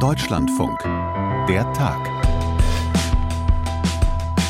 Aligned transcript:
Deutschlandfunk. 0.00 0.78
Der 1.48 1.72
Tag. 1.72 2.10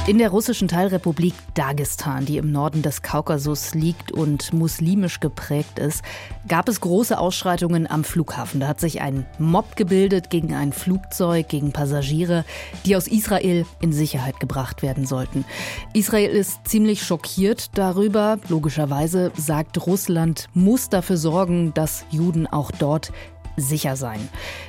In 0.09 0.19
der 0.19 0.31
russischen 0.31 0.69
Teilrepublik 0.69 1.35
Dagestan, 1.55 2.27
die 2.27 2.37
im 2.37 2.53
Norden 2.53 2.83
des 2.83 3.03
Kaukasus 3.03 3.75
liegt 3.75 4.13
und 4.13 4.53
muslimisch 4.53 5.19
geprägt 5.19 5.79
ist, 5.79 6.03
gab 6.47 6.69
es 6.69 6.81
große 6.81 7.19
Ausschreitungen 7.19 7.91
am 7.91 8.05
Flughafen. 8.05 8.61
Da 8.61 8.69
hat 8.69 8.81
sich 8.81 9.01
ein 9.01 9.27
Mob 9.39 9.75
gebildet 9.75 10.31
gegen 10.31 10.55
ein 10.55 10.73
Flugzeug, 10.73 11.49
gegen 11.49 11.73
Passagiere, 11.73 12.45
die 12.85 12.95
aus 12.95 13.09
Israel 13.09 13.67
in 13.81 13.93
Sicherheit 13.93 14.39
gebracht 14.39 14.83
werden 14.83 15.07
sollten. 15.07 15.45
Israel 15.93 16.31
ist 16.31 16.69
ziemlich 16.69 17.03
schockiert 17.03 17.77
darüber. 17.77 18.39
Logischerweise 18.49 19.33
sagt 19.37 19.87
Russland, 19.87 20.49
muss 20.55 20.89
dafür 20.89 21.17
sorgen, 21.17 21.75
dass 21.75 22.05
Juden 22.11 22.47
auch 22.47 22.71
dort 22.71 23.13
sicher 23.57 23.97
sein. 23.97 24.29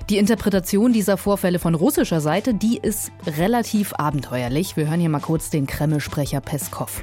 Die 0.10 0.18
Interpretation 0.18 0.94
dieser 0.94 1.18
Vorfälle 1.18 1.60
von 1.60 1.76
russischer 1.76 2.22
Seite, 2.22 2.54
die 2.54 2.78
ist 2.78 3.12
relativ 3.38 3.94
abenteuerlich. 3.94 4.78
Wir 4.78 4.90
hören 4.90 5.00
hier 5.00 5.10
mal 5.10 5.20
kurz 5.20 5.50
den 5.50 5.68
Kreml-Sprecher 5.68 6.42
Peskov. 6.42 7.02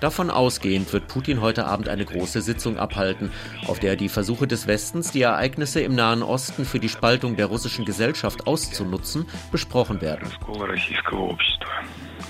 Davon 0.00 0.30
ausgehend 0.30 0.92
wird 0.92 1.06
Putin 1.06 1.40
heute 1.40 1.66
Abend 1.66 1.88
eine 1.88 2.04
große 2.04 2.40
Sitzung 2.40 2.76
abhalten, 2.76 3.30
auf 3.66 3.78
der 3.78 3.96
die 3.96 4.08
Versuche 4.08 4.46
des 4.46 4.66
Westens, 4.66 5.12
die 5.12 5.22
Ereignisse 5.22 5.80
im 5.80 5.94
Nahen 5.94 6.22
Osten 6.22 6.64
für 6.64 6.80
die 6.80 6.88
Spaltung 6.88 7.36
der 7.36 7.46
russischen 7.46 7.84
Gesellschaft 7.84 8.46
auszunutzen, 8.46 9.26
besprochen 9.52 10.00
werden. 10.00 10.28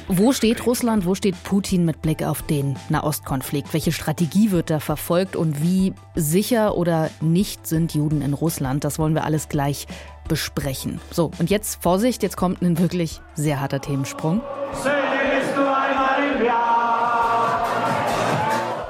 Wo 0.09 0.33
steht 0.33 0.67
Russland, 0.67 1.07
wo 1.07 1.15
steht 1.15 1.43
Putin 1.45 1.87
mit 1.87 2.03
Blick 2.03 2.23
auf 2.23 2.43
den 2.43 2.77
Nahostkonflikt? 2.91 3.73
Welche 3.73 3.91
Strategie 3.91 4.51
wird 4.51 4.69
da 4.69 4.79
verfolgt 4.79 5.35
und 5.35 5.63
wie 5.63 5.95
sicher 6.15 6.77
oder 6.77 7.11
nicht 7.23 7.67
sind 7.67 7.95
Juden 7.95 8.21
in 8.21 8.35
Russland? 8.35 8.85
Das 8.85 8.99
wollen 8.99 9.15
wir 9.15 9.25
alles 9.25 9.49
gleich 9.49 9.87
besprechen. 10.29 11.01
So, 11.11 11.31
und 11.39 11.49
jetzt 11.49 11.83
Vorsicht, 11.83 12.23
jetzt 12.23 12.37
kommt 12.37 12.61
ein 12.61 12.79
wirklich 12.79 13.23
sehr 13.35 13.61
harter 13.61 13.81
Themensprung. 13.81 14.43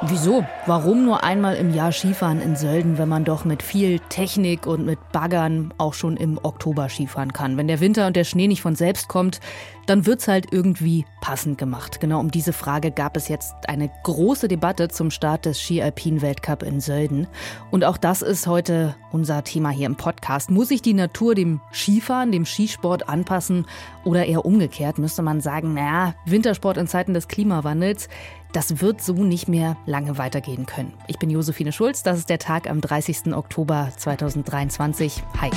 Wieso? 0.09 0.45
Warum 0.67 1.07
nur 1.07 1.25
einmal 1.25 1.57
im 1.57 1.73
Jahr 1.73 1.91
Skifahren 1.91 2.43
in 2.43 2.57
Sölden, 2.57 2.99
wenn 2.99 3.09
man 3.09 3.25
doch 3.25 3.47
mit 3.47 3.63
viel 3.63 4.01
Technik 4.11 4.67
und 4.67 4.85
mit 4.85 4.99
Baggern 5.13 5.73
auch 5.79 5.95
schon 5.95 6.19
im 6.19 6.39
Oktober 6.43 6.91
Skifahren 6.91 7.33
kann? 7.33 7.57
Wenn 7.57 7.69
der 7.69 7.81
Winter 7.81 8.07
und 8.07 8.15
der 8.15 8.25
Schnee 8.25 8.47
nicht 8.47 8.61
von 8.61 8.77
selbst 8.77 9.09
kommt, 9.09 9.41
dann 9.87 10.05
wird's 10.05 10.29
halt 10.29 10.53
irgendwie 10.53 11.07
passend 11.21 11.57
gemacht. 11.57 12.01
Genau 12.01 12.21
um 12.21 12.31
diese 12.31 12.53
Frage 12.53 12.91
gab 12.91 13.17
es 13.17 13.29
jetzt 13.29 13.55
eine 13.67 13.91
große 14.03 14.49
Debatte 14.49 14.89
zum 14.89 15.11
Start 15.11 15.47
des 15.47 15.61
Ski-Alpin-Weltcup 15.61 16.63
in 16.63 16.81
Sölden. 16.81 17.27
Und 17.71 17.85
auch 17.85 17.97
das 17.97 18.21
ist 18.21 18.47
heute 18.47 18.95
unser 19.11 19.43
Thema 19.45 19.71
hier 19.71 19.87
im 19.87 19.97
Podcast. 19.97 20.51
Muss 20.51 20.69
sich 20.69 20.83
die 20.83 20.95
Natur 20.95 21.35
dem 21.35 21.61
Skifahren, 21.73 22.33
dem 22.33 22.45
Skisport 22.45 23.09
anpassen 23.09 23.67
oder 24.05 24.27
eher 24.27 24.45
umgekehrt? 24.45 24.99
Müsste 24.99 25.23
man 25.23 25.41
sagen, 25.41 25.75
naja, 25.75 26.15
Wintersport 26.27 26.77
in 26.77 26.87
Zeiten 26.87 27.15
des 27.15 27.29
Klimawandels, 27.29 28.09
das 28.55 28.81
wird 28.81 29.03
so 29.03 29.25
nicht 29.25 29.49
mehr 29.49 29.77
lange 29.85 30.17
weitergehen 30.17 30.65
können. 30.65 30.95
Ich 31.09 31.19
bin 31.19 31.29
Josephine 31.29 31.73
Schulz, 31.73 32.03
das 32.03 32.19
ist 32.19 32.31
der 32.31 32.39
Tag 32.39 32.71
am 32.71 32.81
30. 32.81 33.35
Oktober 33.35 33.91
2023. 33.97 35.23
Hi. 35.41 35.51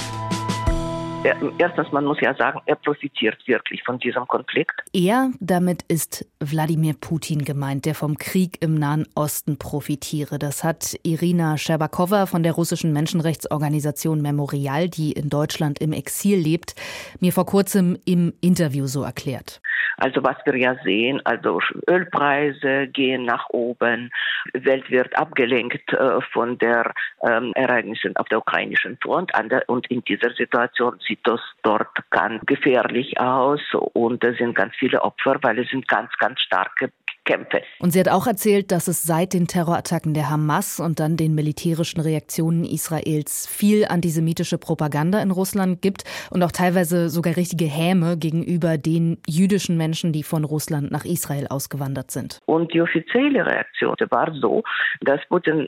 Erstens, 1.58 1.92
man 1.92 2.06
muss 2.06 2.20
ja 2.22 2.34
sagen, 2.36 2.62
er 2.66 2.76
profitiert 2.76 3.36
wirklich 3.48 3.84
von 3.84 4.00
diesem 4.00 4.26
Konflikt. 4.28 4.72
Er, 4.94 5.32
damit 5.42 5.84
ist 5.90 6.26
Wladimir 6.40 6.94
Putin 6.94 7.44
gemeint, 7.44 7.86
der 7.86 7.96
vom 7.96 8.18
Krieg 8.18 8.64
im 8.64 8.76
Nahen 8.76 9.06
Osten 9.14 9.58
profitiere. 9.58 10.40
Das 10.40 10.64
hat 10.64 10.96
Irina 11.04 11.58
Scherbakowa 11.58 12.28
von 12.28 12.44
der 12.44 12.54
russischen 12.54 12.94
Menschenrechtsorganisation 12.94 14.22
Memorial, 14.22 14.90
die 14.90 15.12
in 15.12 15.30
Deutschland 15.30 15.80
im 15.80 15.92
Exil 15.92 16.40
lebt, 16.40 16.76
mir 17.20 17.34
vor 17.34 17.46
kurzem 17.46 17.98
im 18.06 18.34
Interview 18.40 18.88
so 18.88 19.04
erklärt. 19.04 19.60
Also 19.98 20.24
was 20.24 20.38
wir 20.46 20.56
ja 20.56 20.76
sehen, 20.84 21.22
also 21.26 21.60
Ölpreise 21.90 22.88
gehen 22.88 23.24
nach 23.24 23.50
oben, 23.50 24.12
Welt 24.54 24.90
wird 24.90 25.18
abgelenkt 25.18 25.92
äh, 25.94 26.22
von 26.34 26.58
der 26.60 26.94
ähm, 27.28 27.52
Ereignissen 27.56 28.16
auf 28.16 28.28
der 28.28 28.40
ukrainischen 28.40 28.98
Front. 29.02 29.32
Und 29.68 29.88
in 29.88 30.04
dieser 30.04 30.32
Situation 30.32 31.00
sieht 31.06 31.20
das 31.24 31.42
dort 31.64 31.90
ganz 32.12 32.46
gefährlich 32.46 33.20
aus. 33.20 33.62
Und 33.94 34.24
es 34.24 34.38
sind 34.38 34.56
ganz 34.56 34.76
viele 34.76 35.02
Opfer, 35.02 35.38
weil 35.42 35.60
es 35.60 35.70
sind 35.70 35.88
ganz, 35.88 36.12
ganz 36.18 36.40
starke 36.42 36.92
Kämpfe. 37.28 37.62
Und 37.80 37.92
sie 37.92 38.00
hat 38.00 38.10
auch 38.10 38.26
erzählt, 38.26 38.72
dass 38.72 38.88
es 38.88 39.04
seit 39.04 39.34
den 39.34 39.48
Terrorattacken 39.48 40.14
der 40.14 40.30
Hamas 40.30 40.80
und 40.80 41.00
dann 41.00 41.18
den 41.18 41.36
militärischen 41.36 42.00
Reaktionen 42.00 42.64
Israels 42.64 43.46
viel 43.46 43.86
antisemitische 43.86 44.58
Propaganda 44.58 45.22
in 45.22 45.32
Russland 45.32 45.82
gibt 45.82 46.06
und 46.32 46.42
auch 46.42 46.52
teilweise 46.52 47.10
sogar 47.10 47.36
richtige 47.36 47.66
Häme 47.66 48.18
gegenüber 48.18 48.78
den 48.78 49.20
jüdischen 49.28 49.78
Menschen, 49.78 50.14
die 50.14 50.24
von 50.24 50.46
Russland 50.46 50.92
nach 50.92 51.06
Israel 51.06 51.48
ausgewandert 51.50 52.12
sind. 52.12 52.40
Und 52.46 52.74
die 52.74 52.82
offizielle 52.82 53.46
Reaktion 53.46 53.96
war 54.10 54.34
so, 54.34 54.64
dass 55.02 55.20
Putin 55.28 55.68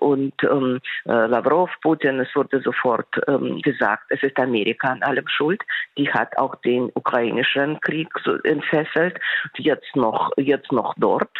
und 0.00 0.32
ähm, 0.42 0.80
äh, 1.04 1.26
Lavrov, 1.26 1.70
Putin, 1.82 2.20
es 2.20 2.34
wurde 2.34 2.60
sofort 2.62 3.08
ähm, 3.28 3.60
gesagt, 3.62 4.04
es 4.08 4.22
ist 4.22 4.38
Amerika 4.38 4.88
an 4.88 5.02
allem 5.02 5.28
schuld. 5.28 5.60
Die 5.98 6.10
hat 6.10 6.36
auch 6.38 6.54
den 6.56 6.90
ukrainischen 6.94 7.78
Krieg 7.80 8.08
entfesselt. 8.44 9.18
Jetzt 9.58 9.94
noch, 9.94 10.30
jetzt 10.36 10.72
noch 10.72 10.93
dort. 10.96 11.30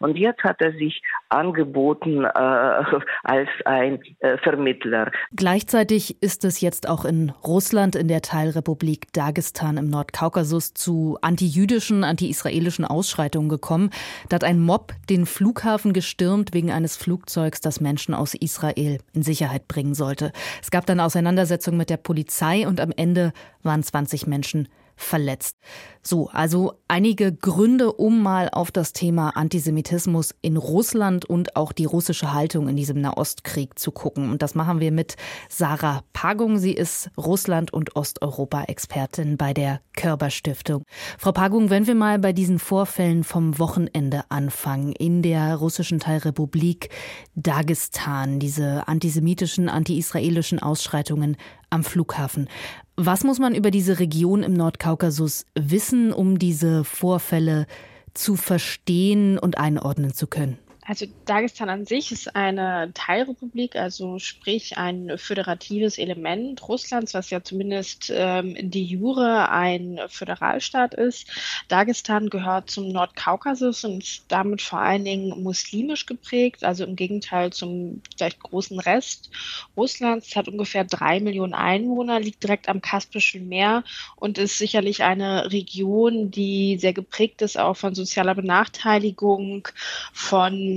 Und 0.00 0.18
jetzt 0.18 0.42
hat 0.42 0.60
er 0.60 0.72
sich 0.72 1.02
angeboten 1.28 2.24
äh, 2.24 2.28
als 3.22 3.48
ein 3.64 4.02
äh, 4.18 4.36
Vermittler. 4.38 5.10
Gleichzeitig 5.34 6.22
ist 6.22 6.44
es 6.44 6.60
jetzt 6.60 6.88
auch 6.88 7.04
in 7.04 7.30
Russland, 7.30 7.96
in 7.96 8.08
der 8.08 8.20
Teilrepublik 8.20 9.12
Dagestan 9.12 9.76
im 9.76 9.88
Nordkaukasus, 9.88 10.74
zu 10.74 11.16
antijüdischen, 11.22 12.04
anti-israelischen 12.04 12.84
Ausschreitungen 12.84 13.48
gekommen. 13.48 13.90
Da 14.28 14.34
hat 14.34 14.44
ein 14.44 14.60
Mob 14.60 14.92
den 15.08 15.26
Flughafen 15.26 15.92
gestürmt 15.92 16.52
wegen 16.52 16.70
eines 16.70 16.96
Flugzeugs, 16.96 17.60
das 17.60 17.80
Menschen 17.80 18.14
aus 18.14 18.34
Israel 18.34 18.98
in 19.14 19.22
Sicherheit 19.22 19.68
bringen 19.68 19.94
sollte. 19.94 20.32
Es 20.60 20.70
gab 20.70 20.86
dann 20.86 21.00
Auseinandersetzungen 21.00 21.78
mit 21.78 21.88
der 21.88 21.96
Polizei 21.96 22.66
und 22.66 22.80
am 22.80 22.92
Ende 22.94 23.32
waren 23.62 23.82
20 23.82 24.26
Menschen 24.26 24.68
verletzt. 24.96 25.56
So, 26.02 26.28
also 26.28 26.74
einige 26.86 27.32
Gründe, 27.32 27.92
um 27.92 28.22
mal 28.22 28.50
auf 28.50 28.70
das 28.70 28.92
Thema 28.92 29.30
Antisemitismus 29.30 30.34
in 30.42 30.58
Russland 30.58 31.24
und 31.24 31.56
auch 31.56 31.72
die 31.72 31.86
russische 31.86 32.34
Haltung 32.34 32.68
in 32.68 32.76
diesem 32.76 33.00
Nahostkrieg 33.00 33.78
zu 33.78 33.90
gucken. 33.90 34.30
Und 34.30 34.42
das 34.42 34.54
machen 34.54 34.80
wir 34.80 34.92
mit 34.92 35.16
Sarah 35.48 36.02
Pagung. 36.12 36.58
Sie 36.58 36.72
ist 36.74 37.10
Russland- 37.16 37.72
und 37.72 37.96
Osteuropa-Expertin 37.96 39.38
bei 39.38 39.54
der 39.54 39.80
Körber 39.96 40.28
Stiftung. 40.28 40.82
Frau 41.18 41.32
Pagung, 41.32 41.70
wenn 41.70 41.86
wir 41.86 41.94
mal 41.94 42.18
bei 42.18 42.34
diesen 42.34 42.58
Vorfällen 42.58 43.24
vom 43.24 43.58
Wochenende 43.58 44.24
anfangen, 44.28 44.92
in 44.92 45.22
der 45.22 45.56
russischen 45.56 46.00
Teilrepublik 46.00 46.90
Dagestan, 47.34 48.38
diese 48.40 48.86
antisemitischen, 48.88 49.70
anti-israelischen 49.70 50.58
Ausschreitungen 50.58 51.36
am 51.70 51.82
Flughafen. 51.82 52.48
Was 52.96 53.24
muss 53.24 53.40
man 53.40 53.54
über 53.54 53.70
diese 53.70 53.98
Region 53.98 54.42
im 54.44 54.52
Nordkaukasus 54.54 55.46
wissen, 55.54 56.12
um 56.12 56.38
diese 56.38 56.84
Vorfälle 56.84 57.66
zu 58.14 58.36
verstehen 58.36 59.38
und 59.38 59.58
einordnen 59.58 60.14
zu 60.14 60.28
können? 60.28 60.58
Also 60.86 61.06
Dagestan 61.24 61.70
an 61.70 61.86
sich 61.86 62.12
ist 62.12 62.36
eine 62.36 62.90
Teilrepublik, 62.92 63.74
also 63.74 64.18
sprich 64.18 64.76
ein 64.76 65.16
föderatives 65.16 65.96
Element 65.96 66.68
Russlands, 66.68 67.14
was 67.14 67.30
ja 67.30 67.42
zumindest 67.42 68.12
ähm, 68.14 68.54
de 68.70 68.82
jure 68.82 69.48
ein 69.48 69.98
Föderalstaat 70.08 70.92
ist. 70.92 71.26
Dagestan 71.68 72.28
gehört 72.28 72.68
zum 72.70 72.90
Nordkaukasus 72.90 73.84
und 73.84 74.02
ist 74.02 74.24
damit 74.28 74.60
vor 74.60 74.80
allen 74.80 75.06
Dingen 75.06 75.42
muslimisch 75.42 76.04
geprägt, 76.04 76.64
also 76.64 76.84
im 76.84 76.96
Gegenteil 76.96 77.50
zum 77.50 78.02
vielleicht 78.14 78.40
großen 78.40 78.78
Rest 78.78 79.30
Russlands. 79.78 80.28
Es 80.28 80.36
hat 80.36 80.48
ungefähr 80.48 80.84
drei 80.84 81.18
Millionen 81.18 81.54
Einwohner, 81.54 82.20
liegt 82.20 82.42
direkt 82.42 82.68
am 82.68 82.82
Kaspischen 82.82 83.48
Meer 83.48 83.84
und 84.16 84.36
ist 84.36 84.58
sicherlich 84.58 85.02
eine 85.02 85.50
Region, 85.50 86.30
die 86.30 86.76
sehr 86.78 86.92
geprägt 86.92 87.40
ist 87.40 87.58
auch 87.58 87.78
von 87.78 87.94
sozialer 87.94 88.34
Benachteiligung, 88.34 89.66
von 90.12 90.73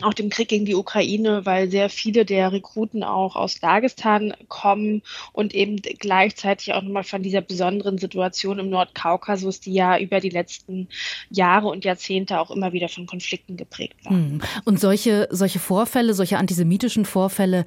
auch 0.00 0.14
dem 0.14 0.30
Krieg 0.30 0.48
gegen 0.48 0.64
die 0.64 0.74
Ukraine, 0.74 1.44
weil 1.44 1.70
sehr 1.70 1.90
viele 1.90 2.24
der 2.24 2.52
Rekruten 2.52 3.04
auch 3.04 3.36
aus 3.36 3.60
Dagestan 3.60 4.32
kommen 4.48 5.02
und 5.32 5.54
eben 5.54 5.76
gleichzeitig 5.76 6.72
auch 6.72 6.82
nochmal 6.82 7.04
von 7.04 7.22
dieser 7.22 7.42
besonderen 7.42 7.98
Situation 7.98 8.58
im 8.58 8.70
Nordkaukasus, 8.70 9.60
die 9.60 9.74
ja 9.74 9.98
über 9.98 10.20
die 10.20 10.30
letzten 10.30 10.88
Jahre 11.28 11.68
und 11.68 11.84
Jahrzehnte 11.84 12.40
auch 12.40 12.50
immer 12.50 12.72
wieder 12.72 12.88
von 12.88 13.06
Konflikten 13.06 13.56
geprägt 13.56 13.96
war. 14.04 14.12
Hm. 14.12 14.40
Und 14.64 14.80
solche, 14.80 15.28
solche 15.30 15.58
Vorfälle, 15.58 16.14
solche 16.14 16.38
antisemitischen 16.38 17.04
Vorfälle, 17.04 17.66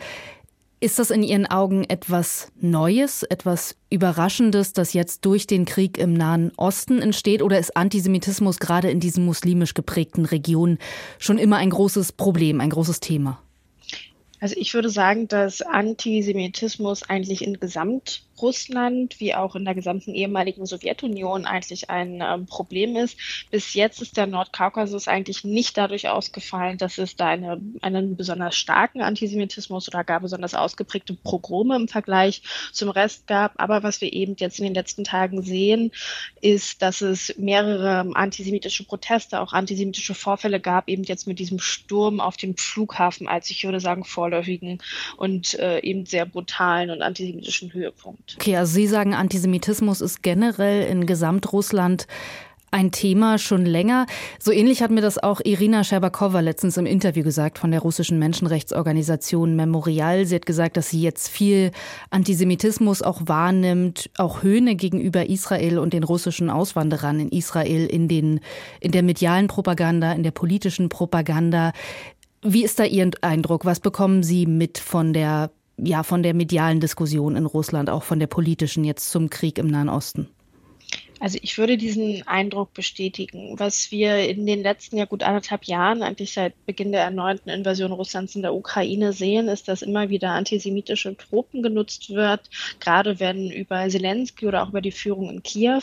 ist 0.80 1.00
das 1.00 1.10
in 1.10 1.24
Ihren 1.24 1.46
Augen 1.46 1.84
etwas 1.86 2.52
Neues, 2.60 3.24
etwas 3.24 3.76
Überraschendes, 3.90 4.74
das 4.74 4.94
jetzt 4.94 5.26
durch 5.26 5.48
den 5.48 5.66
Krieg 5.66 5.98
im 5.98 6.14
Nahen 6.14 6.52
Osten 6.58 7.02
entsteht? 7.02 7.42
Oder 7.42 7.60
ist 7.60 7.76
Antisemitismus 7.78 8.60
gerade 8.60 8.90
in 8.90 9.00
diesen 9.00 9.26
muslimisch 9.26 9.74
geprägten 9.74 10.26
Regionen 10.26 10.78
schon 11.18 11.38
immer 11.38 11.58
ein 11.58 11.70
großes 11.70 12.12
Problem, 12.12 12.62
ein 12.62 12.70
großes 12.70 13.00
Thema? 13.00 13.42
Also 14.40 14.56
ich 14.58 14.74
würde 14.74 14.90
sagen, 14.90 15.28
dass 15.28 15.62
Antisemitismus 15.62 17.04
eigentlich 17.04 17.44
in 17.44 17.60
Gesamt 17.60 18.26
Russland 18.42 19.20
wie 19.20 19.34
auch 19.34 19.56
in 19.56 19.66
der 19.66 19.76
gesamten 19.76 20.14
ehemaligen 20.14 20.66
Sowjetunion 20.66 21.46
eigentlich 21.46 21.90
ein 21.90 22.22
ähm, 22.22 22.46
Problem 22.46 22.96
ist. 22.96 23.18
Bis 23.52 23.74
jetzt 23.74 24.02
ist 24.02 24.18
der 24.18 24.28
Nordkaukasus 24.28 25.08
eigentlich 25.08 25.44
nicht 25.44 25.78
dadurch 25.78 26.10
ausgefallen, 26.10 26.78
dass 26.78 26.98
es 26.98 27.16
da 27.16 27.28
eine, 27.28 27.62
einen 27.82 28.16
besonders 28.16 28.56
starken 28.56 29.02
Antisemitismus 29.02 29.88
oder 29.88 30.04
gar 30.04 30.20
besonders 30.20 30.54
ausgeprägte 30.54 31.14
Progrome 31.14 31.76
im 31.76 31.88
Vergleich 31.88 32.42
zum 32.72 32.90
Rest 32.90 33.28
gab. 33.28 33.54
Aber 33.58 33.84
was 33.84 34.02
wir 34.02 34.12
eben 34.12 34.36
jetzt 34.38 34.60
in 34.60 34.66
den 34.66 34.74
letzten 34.74 35.04
Tagen 35.04 35.42
sehen, 35.42 35.92
ist, 36.42 36.82
dass 36.82 37.02
es 37.02 37.36
mehrere 37.38 38.10
antisemitische 38.16 38.84
Proteste, 38.84 39.40
auch 39.40 39.54
antisemitische 39.54 40.14
Vorfälle 40.14 40.60
gab, 40.60 40.90
eben 40.90 41.04
jetzt 41.04 41.28
mit 41.28 41.40
diesem 41.40 41.60
Sturm 41.60 42.20
auf 42.20 42.38
den 42.38 42.58
Flughafen 42.58 43.28
als, 43.28 43.50
ich 43.50 43.64
würde 43.64 43.80
sagen, 43.80 44.04
vorläufigen 44.26 44.80
und 45.18 45.58
äh, 45.60 45.80
eben 45.80 46.06
sehr 46.06 46.26
brutalen 46.26 46.90
und 46.90 47.02
antisemitischen 47.02 47.74
Höhepunkt. 47.74 48.36
Okay, 48.40 48.58
also 48.58 48.74
Sie 48.74 48.88
sagen, 48.88 49.14
Antisemitismus 49.14 50.02
ist 50.02 50.24
generell 50.24 50.88
in 50.90 51.06
Gesamtrussland 51.06 52.08
ein 52.76 52.92
Thema 52.92 53.38
schon 53.38 53.66
länger. 53.66 54.06
So 54.38 54.52
ähnlich 54.52 54.82
hat 54.82 54.92
mir 54.92 55.00
das 55.00 55.18
auch 55.18 55.40
Irina 55.42 55.86
Scherbakowa 55.86 56.42
letztens 56.42 56.76
im 56.76 56.86
Interview 56.86 57.24
gesagt 57.24 57.58
von 57.58 57.72
der 57.72 57.80
russischen 57.80 58.20
Menschenrechtsorganisation 58.20 59.56
Memorial. 59.56 60.26
Sie 60.26 60.36
hat 60.36 60.46
gesagt, 60.46 60.76
dass 60.76 60.90
sie 60.90 61.02
jetzt 61.02 61.30
viel 61.30 61.72
Antisemitismus 62.10 63.02
auch 63.02 63.22
wahrnimmt, 63.26 64.10
auch 64.18 64.44
Höhne 64.44 64.76
gegenüber 64.76 65.30
Israel 65.30 65.80
und 65.80 65.94
den 65.94 66.04
russischen 66.04 66.50
Auswanderern 66.50 67.22
in 67.22 67.30
Israel 67.30 67.86
in 67.86 68.10
den, 68.10 68.42
in 68.82 68.92
der 68.92 69.04
medialen 69.04 69.48
Propaganda, 69.48 70.12
in 70.12 70.24
der 70.24 70.32
politischen 70.32 70.90
Propaganda. 70.90 71.72
Wie 72.48 72.64
ist 72.64 72.78
da 72.78 72.84
Ihr 72.86 73.10
Eindruck? 73.22 73.66
Was 73.66 73.80
bekommen 73.80 74.22
Sie 74.22 74.46
mit 74.46 74.78
von 74.78 75.14
der 75.14 75.50
ja, 75.78 76.04
von 76.04 76.24
der 76.24 76.34
medialen 76.34 76.80
Diskussion 76.80 77.36
in 77.36 77.46
Russland, 77.46 77.90
auch 77.90 78.04
von 78.04 78.20
der 78.20 78.28
politischen 78.28 78.86
jetzt 78.86 79.10
zum 79.10 79.30
Krieg 79.30 79.58
im 79.58 79.68
Nahen 79.68 79.90
Osten? 79.90 80.30
Also 81.20 81.40
ich 81.42 81.58
würde 81.58 81.78
diesen 81.78 82.28
Eindruck 82.28 82.74
bestätigen. 82.74 83.58
Was 83.58 83.90
wir 83.90 84.30
in 84.30 84.46
den 84.46 84.62
letzten 84.62 84.98
ja 84.98 85.06
gut 85.06 85.24
anderthalb 85.24 85.64
Jahren, 85.64 86.04
eigentlich 86.04 86.34
seit 86.34 86.54
Beginn 86.66 86.92
der 86.92 87.02
erneuten 87.02 87.50
Invasion 87.50 87.94
Russlands 87.94 88.36
in 88.36 88.42
der 88.42 88.54
Ukraine 88.54 89.14
sehen, 89.14 89.48
ist, 89.48 89.68
dass 89.68 89.82
immer 89.82 90.10
wieder 90.10 90.32
antisemitische 90.32 91.16
Tropen 91.16 91.64
genutzt 91.64 92.10
wird, 92.10 92.42
gerade 92.80 93.20
wenn 93.20 93.50
über 93.50 93.88
Zelensky 93.90 94.46
oder 94.46 94.64
auch 94.64 94.70
über 94.70 94.82
die 94.82 94.92
Führung 94.92 95.30
in 95.30 95.42
Kiew 95.42 95.82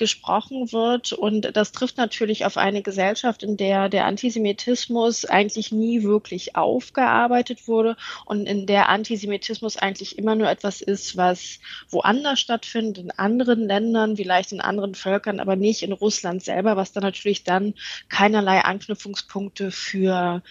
gesprochen 0.00 0.72
wird. 0.72 1.12
Und 1.12 1.54
das 1.54 1.72
trifft 1.72 1.98
natürlich 1.98 2.46
auf 2.46 2.56
eine 2.56 2.80
Gesellschaft, 2.82 3.42
in 3.42 3.58
der 3.58 3.90
der 3.90 4.06
Antisemitismus 4.06 5.26
eigentlich 5.26 5.72
nie 5.72 6.02
wirklich 6.02 6.56
aufgearbeitet 6.56 7.68
wurde 7.68 7.96
und 8.24 8.46
in 8.46 8.64
der 8.66 8.88
Antisemitismus 8.88 9.76
eigentlich 9.76 10.16
immer 10.18 10.34
nur 10.34 10.48
etwas 10.48 10.80
ist, 10.80 11.18
was 11.18 11.60
woanders 11.90 12.40
stattfindet, 12.40 12.96
in 12.96 13.10
anderen 13.10 13.66
Ländern, 13.66 14.16
vielleicht 14.16 14.52
in 14.52 14.62
anderen 14.62 14.94
Völkern, 14.94 15.38
aber 15.38 15.54
nicht 15.54 15.82
in 15.82 15.92
Russland 15.92 16.42
selber, 16.42 16.76
was 16.76 16.92
dann 16.92 17.02
natürlich 17.02 17.44
dann 17.44 17.74
keinerlei 18.08 18.62
Anknüpfungspunkte 18.62 19.70
für 19.70 20.42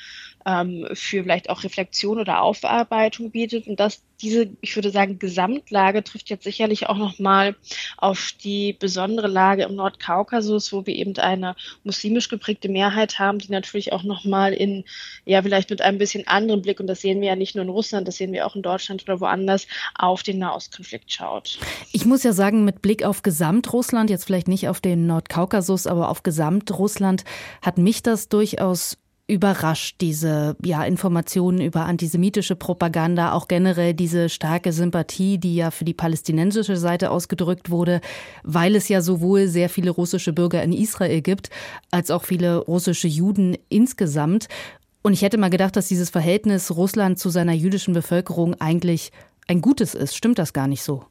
ähm, 0.45 0.87
für 0.93 1.23
vielleicht 1.23 1.49
auch 1.49 1.63
Reflexion 1.63 2.19
oder 2.19 2.41
Aufarbeitung 2.41 3.31
bietet. 3.31 3.67
Und 3.67 3.79
dass 3.79 4.01
diese, 4.21 4.49
ich 4.61 4.75
würde 4.75 4.91
sagen, 4.91 5.19
Gesamtlage 5.19 6.03
trifft 6.03 6.29
jetzt 6.29 6.43
sicherlich 6.43 6.87
auch 6.87 6.97
nochmal 6.97 7.55
auf 7.97 8.33
die 8.43 8.73
besondere 8.73 9.27
Lage 9.27 9.63
im 9.63 9.75
Nordkaukasus, 9.75 10.73
wo 10.73 10.85
wir 10.85 10.95
eben 10.95 11.15
eine 11.17 11.55
muslimisch 11.83 12.27
geprägte 12.27 12.69
Mehrheit 12.69 13.19
haben, 13.19 13.39
die 13.39 13.51
natürlich 13.51 13.93
auch 13.93 14.03
nochmal 14.03 14.53
in, 14.53 14.83
ja, 15.25 15.41
vielleicht 15.41 15.69
mit 15.69 15.81
einem 15.81 15.97
bisschen 15.97 16.27
anderen 16.27 16.61
Blick, 16.61 16.79
und 16.79 16.87
das 16.87 17.01
sehen 17.01 17.21
wir 17.21 17.29
ja 17.29 17.35
nicht 17.35 17.55
nur 17.55 17.63
in 17.63 17.69
Russland, 17.69 18.07
das 18.07 18.17
sehen 18.17 18.33
wir 18.33 18.45
auch 18.45 18.55
in 18.55 18.61
Deutschland 18.61 19.03
oder 19.03 19.21
woanders, 19.21 19.67
auf 19.95 20.23
den 20.23 20.39
Nahostkonflikt 20.39 21.11
schaut. 21.11 21.57
Ich 21.93 22.05
muss 22.05 22.23
ja 22.23 22.33
sagen, 22.33 22.65
mit 22.65 22.81
Blick 22.81 23.03
auf 23.03 23.21
Gesamtrussland, 23.21 24.09
jetzt 24.09 24.25
vielleicht 24.25 24.47
nicht 24.47 24.67
auf 24.67 24.81
den 24.81 25.07
Nordkaukasus, 25.07 25.87
aber 25.87 26.09
auf 26.09 26.23
Gesamtrussland, 26.23 27.23
hat 27.61 27.77
mich 27.77 28.03
das 28.03 28.27
durchaus 28.27 28.97
überrascht, 29.29 29.97
diese 30.01 30.55
ja, 30.63 30.83
Informationen 30.83 31.61
über 31.61 31.85
antisemitische 31.85 32.55
Propaganda, 32.55 33.33
auch 33.33 33.47
generell 33.47 33.93
diese 33.93 34.27
starke 34.27 34.73
Sympathie, 34.73 35.37
die 35.37 35.55
ja 35.55 35.71
für 35.71 35.85
die 35.85 35.93
palästinensische 35.93 36.77
Seite 36.77 37.11
ausgedrückt 37.11 37.69
wurde, 37.69 38.01
weil 38.43 38.75
es 38.75 38.89
ja 38.89 39.01
sowohl 39.01 39.47
sehr 39.47 39.69
viele 39.69 39.91
russische 39.91 40.33
Bürger 40.33 40.63
in 40.63 40.73
Israel 40.73 41.21
gibt, 41.21 41.51
als 41.91 42.09
auch 42.09 42.23
viele 42.23 42.57
russische 42.57 43.07
Juden 43.07 43.55
insgesamt. 43.69 44.47
Und 45.03 45.13
ich 45.13 45.21
hätte 45.21 45.37
mal 45.37 45.49
gedacht, 45.49 45.75
dass 45.75 45.87
dieses 45.87 46.09
Verhältnis 46.09 46.75
Russland 46.75 47.19
zu 47.19 47.29
seiner 47.29 47.53
jüdischen 47.53 47.93
Bevölkerung 47.93 48.55
eigentlich 48.59 49.11
ein 49.47 49.61
gutes 49.61 49.93
ist. 49.93 50.15
Stimmt 50.15 50.39
das 50.39 50.53
gar 50.53 50.67
nicht 50.67 50.81
so? 50.83 51.05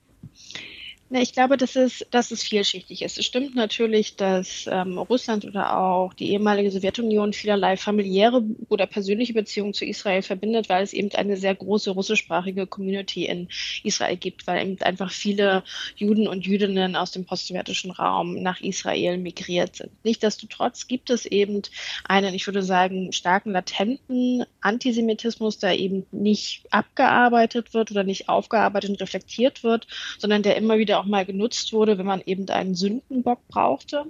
Ich 1.10 1.32
glaube, 1.32 1.56
dass 1.56 1.74
es, 1.74 2.04
dass 2.10 2.30
es 2.30 2.42
vielschichtig 2.42 3.00
ist. 3.00 3.16
Es 3.16 3.24
stimmt 3.24 3.54
natürlich, 3.54 4.16
dass 4.16 4.68
ähm, 4.70 4.98
Russland 4.98 5.46
oder 5.46 5.78
auch 5.78 6.12
die 6.12 6.32
ehemalige 6.32 6.70
Sowjetunion 6.70 7.32
vielerlei 7.32 7.78
familiäre 7.78 8.42
oder 8.68 8.86
persönliche 8.86 9.32
Beziehungen 9.32 9.72
zu 9.72 9.86
Israel 9.86 10.20
verbindet, 10.20 10.68
weil 10.68 10.82
es 10.82 10.92
eben 10.92 11.10
eine 11.14 11.38
sehr 11.38 11.54
große 11.54 11.92
russischsprachige 11.92 12.66
Community 12.66 13.24
in 13.24 13.48
Israel 13.84 14.18
gibt, 14.18 14.46
weil 14.46 14.60
eben 14.60 14.82
einfach 14.82 15.10
viele 15.10 15.64
Juden 15.96 16.28
und 16.28 16.44
Jüdinnen 16.46 16.94
aus 16.94 17.10
dem 17.10 17.24
postsowjetischen 17.24 17.90
Raum 17.90 18.42
nach 18.42 18.60
Israel 18.60 19.16
migriert 19.16 19.76
sind. 19.76 19.92
Nichtsdestotrotz 20.04 20.88
gibt 20.88 21.08
es 21.08 21.24
eben 21.24 21.62
einen, 22.04 22.34
ich 22.34 22.46
würde 22.46 22.62
sagen, 22.62 23.12
starken 23.12 23.52
latenten 23.52 24.44
Antisemitismus, 24.60 25.58
der 25.58 25.78
eben 25.78 26.04
nicht 26.12 26.64
abgearbeitet 26.70 27.72
wird 27.72 27.92
oder 27.92 28.04
nicht 28.04 28.28
aufgearbeitet 28.28 28.90
und 28.90 29.00
reflektiert 29.00 29.64
wird, 29.64 29.86
sondern 30.18 30.42
der 30.42 30.56
immer 30.56 30.76
wieder 30.76 30.97
auch 30.98 31.06
mal 31.06 31.24
genutzt 31.24 31.72
wurde, 31.72 31.98
wenn 31.98 32.06
man 32.06 32.22
eben 32.24 32.48
einen 32.48 32.74
Sündenbock 32.74 33.46
brauchte. 33.48 34.06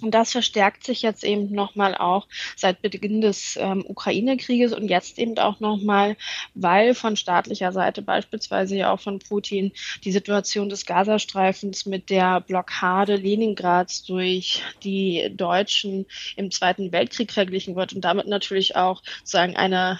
Und 0.00 0.12
das 0.12 0.30
verstärkt 0.30 0.84
sich 0.84 1.02
jetzt 1.02 1.24
eben 1.24 1.50
nochmal 1.50 1.96
auch 1.96 2.28
seit 2.56 2.82
Beginn 2.82 3.20
des 3.20 3.58
ähm, 3.60 3.84
Ukraine-Krieges 3.86 4.72
und 4.72 4.88
jetzt 4.88 5.18
eben 5.18 5.36
auch 5.38 5.58
nochmal, 5.58 6.16
weil 6.54 6.94
von 6.94 7.16
staatlicher 7.16 7.72
Seite 7.72 8.02
beispielsweise 8.02 8.76
ja 8.76 8.92
auch 8.92 9.00
von 9.00 9.18
Putin 9.18 9.72
die 10.04 10.12
Situation 10.12 10.68
des 10.68 10.86
Gazastreifens 10.86 11.84
mit 11.84 12.10
der 12.10 12.40
Blockade 12.40 13.16
Leningrads 13.16 14.04
durch 14.04 14.62
die 14.84 15.32
Deutschen 15.34 16.06
im 16.36 16.52
Zweiten 16.52 16.92
Weltkrieg 16.92 17.32
verglichen 17.32 17.74
wird 17.74 17.92
und 17.92 18.02
damit 18.02 18.28
natürlich 18.28 18.76
auch 18.76 19.02
sozusagen 19.24 19.56
eine 19.56 19.98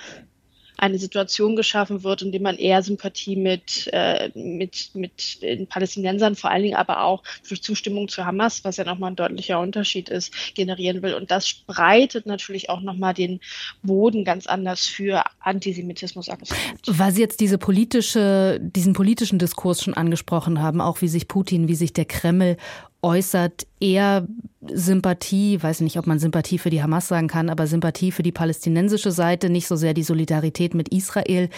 eine 0.78 0.98
Situation 0.98 1.56
geschaffen 1.56 2.04
wird, 2.04 2.22
in 2.22 2.32
dem 2.32 2.42
man 2.42 2.56
eher 2.56 2.82
Sympathie 2.82 3.36
mit, 3.36 3.90
äh, 3.92 4.30
mit, 4.34 4.90
mit 4.94 5.42
den 5.42 5.66
Palästinensern, 5.66 6.37
vor 6.37 6.50
allen 6.50 6.62
Dingen 6.62 6.76
aber 6.76 7.02
auch 7.02 7.23
durch 7.47 7.62
Zustimmung 7.62 8.08
zu 8.08 8.25
Hamas, 8.25 8.64
was 8.64 8.76
ja 8.76 8.85
nochmal 8.85 9.11
ein 9.11 9.16
deutlicher 9.16 9.61
Unterschied 9.61 10.08
ist, 10.08 10.54
generieren 10.54 11.02
will. 11.02 11.14
Und 11.14 11.30
das 11.30 11.52
breitet 11.52 12.26
natürlich 12.26 12.70
auch 12.70 12.80
nochmal 12.80 13.12
den 13.12 13.40
Boden 13.82 14.25
ganz 14.25 14.47
anders 14.47 14.87
für 14.87 15.25
Antisemitismus. 15.40 16.28
Weil 16.87 17.12
Sie 17.12 17.20
jetzt 17.20 17.40
diese 17.40 17.58
politische, 17.58 18.61
diesen 18.61 18.92
politischen 18.92 19.38
Diskurs 19.38 19.82
schon 19.82 19.94
angesprochen 19.94 20.62
haben, 20.62 20.80
auch 20.80 21.02
wie 21.02 21.08
sich 21.08 21.26
Putin, 21.26 21.68
wie 21.68 21.75
sich 21.75 21.92
der 21.92 22.04
Kreml 22.04 22.56
äußert 23.02 23.67
eher 23.81 24.26
Sympathie, 24.61 25.62
weiß 25.62 25.81
nicht, 25.81 25.99
ob 25.99 26.07
man 26.07 26.19
Sympathie 26.19 26.59
für 26.59 26.71
die 26.71 26.83
Hamas 26.83 27.09
sagen 27.09 27.28
kann, 27.28 27.49
aber 27.49 27.67
Sympathie 27.67 28.12
für 28.12 28.23
die 28.23 28.33
palästinensische 28.33 29.12
Seite, 29.12 29.50
nicht 29.50 29.69
so 29.69 29.76
sehr 29.76 29.95
die 29.95 30.02
Solidarität 30.02 30.75
mit 30.75 30.88
Israel. 30.88 31.49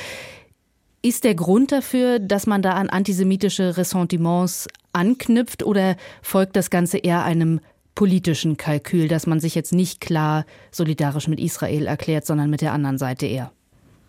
Ist 1.03 1.25
der 1.25 1.35
Grund 1.35 1.73
dafür, 1.73 2.19
dass 2.19 2.47
man 2.47 2.61
da 2.61 2.73
an 2.73 2.91
antisemitische 2.91 3.79
Ressentiments 3.79 4.69
anknüpft 4.93 5.63
oder 5.63 5.97
folgt 6.21 6.57
das 6.57 6.69
Ganze 6.69 6.99
eher 6.99 7.25
einem 7.25 7.61
politischen 7.95 8.57
Kalkül, 8.57 9.09
dass 9.09 9.27
man 9.27 9.41
sich 9.41 9.55
jetzt 9.55 9.73
nicht 9.73 10.01
klar 10.01 10.45
solidarisch 10.71 11.29
mit 11.29 11.41
Israel 11.41 11.87
erklärt, 11.87 12.27
sondern 12.27 12.51
mit 12.51 12.61
der 12.61 12.73
anderen 12.73 12.99
Seite 12.99 13.27
eher? 13.27 13.51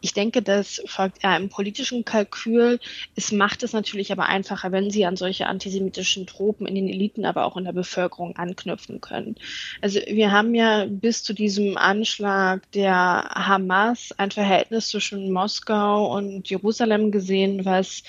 Ich 0.01 0.13
denke, 0.13 0.41
das 0.41 0.81
folgt 0.87 1.23
eher 1.23 1.29
einem 1.29 1.49
politischen 1.49 2.03
Kalkül. 2.03 2.79
Es 3.15 3.31
macht 3.31 3.61
es 3.63 3.71
natürlich 3.73 4.11
aber 4.11 4.25
einfacher, 4.25 4.71
wenn 4.71 4.89
Sie 4.89 5.05
an 5.05 5.15
solche 5.15 5.45
antisemitischen 5.45 6.25
Tropen 6.25 6.65
in 6.65 6.75
den 6.75 6.89
Eliten, 6.89 7.25
aber 7.25 7.45
auch 7.45 7.55
in 7.55 7.65
der 7.65 7.73
Bevölkerung 7.73 8.35
anknüpfen 8.35 8.99
können. 8.99 9.35
Also 9.79 9.99
wir 10.07 10.31
haben 10.31 10.55
ja 10.55 10.85
bis 10.89 11.23
zu 11.23 11.33
diesem 11.33 11.77
Anschlag 11.77 12.69
der 12.71 13.29
Hamas 13.33 14.11
ein 14.17 14.31
Verhältnis 14.31 14.89
zwischen 14.89 15.31
Moskau 15.31 16.15
und 16.15 16.49
Jerusalem 16.49 17.11
gesehen, 17.11 17.63
was 17.63 18.03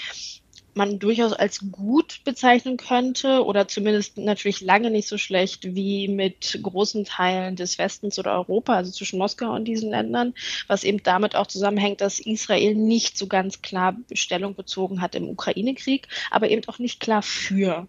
man 0.75 0.99
durchaus 0.99 1.33
als 1.33 1.61
gut 1.71 2.21
bezeichnen 2.25 2.77
könnte 2.77 3.45
oder 3.45 3.69
zumindest 3.69 4.19
natürlich 4.19 4.61
lange 4.61 4.91
nicht 4.91 5.09
so 5.09 5.19
schlecht 5.19 5.75
wie 5.75 6.09
mit 6.09 6.59
großen 6.63 7.05
Teilen 7.05 7.57
des 7.57 7.79
Westens 7.79 8.19
oder 8.19 8.33
Europa, 8.33 8.75
also 8.75 8.91
zwischen 8.91 9.19
Moskau 9.19 9.55
und 9.55 9.65
diesen 9.65 9.91
Ländern, 9.91 10.35
was 10.67 10.85
eben 10.85 11.03
damit 11.03 11.37
auch 11.37 11.47
zusammenhängt, 11.47 12.01
dass 12.01 12.21
Israel 12.21 12.75
nicht 12.75 13.19
so 13.19 13.27
ganz 13.27 13.63
klar 13.63 13.97
Stellung 14.13 14.55
bezogen 14.55 15.01
hat 15.01 15.15
im 15.15 15.29
Ukraine-Krieg, 15.29 16.09
aber 16.31 16.49
eben 16.51 16.67
auch 16.69 16.79
nicht 16.79 17.01
klar 17.01 17.23
für 17.23 17.87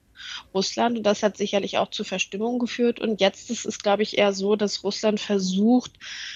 Russland. 0.53 0.97
Und 0.97 1.03
das 1.03 1.23
hat 1.23 1.37
sicherlich 1.37 1.77
auch 1.77 1.89
zu 1.89 2.03
Verstimmung 2.03 2.59
geführt. 2.59 2.99
Und 2.99 3.21
jetzt 3.21 3.49
ist 3.49 3.65
es, 3.65 3.79
glaube 3.79 4.03
ich, 4.03 4.17
eher 4.17 4.33
so, 4.33 4.55
dass 4.55 4.83
Russland 4.83 5.19
versucht, 5.19 5.91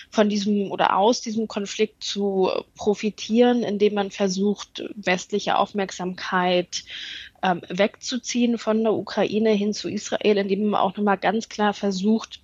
von 0.09 0.29
diesem 0.29 0.71
oder 0.71 0.97
aus 0.97 1.21
diesem 1.21 1.47
Konflikt 1.47 2.03
zu 2.03 2.49
profitieren, 2.75 3.63
indem 3.63 3.93
man 3.95 4.11
versucht, 4.11 4.83
westliche 4.95 5.57
Aufmerksamkeit 5.57 6.83
ähm, 7.43 7.61
wegzuziehen 7.69 8.57
von 8.57 8.83
der 8.83 8.93
Ukraine 8.93 9.51
hin 9.51 9.73
zu 9.73 9.89
Israel, 9.89 10.37
indem 10.37 10.67
man 10.67 10.81
auch 10.81 10.95
nochmal 10.95 11.17
ganz 11.17 11.49
klar 11.49 11.73
versucht, 11.73 12.41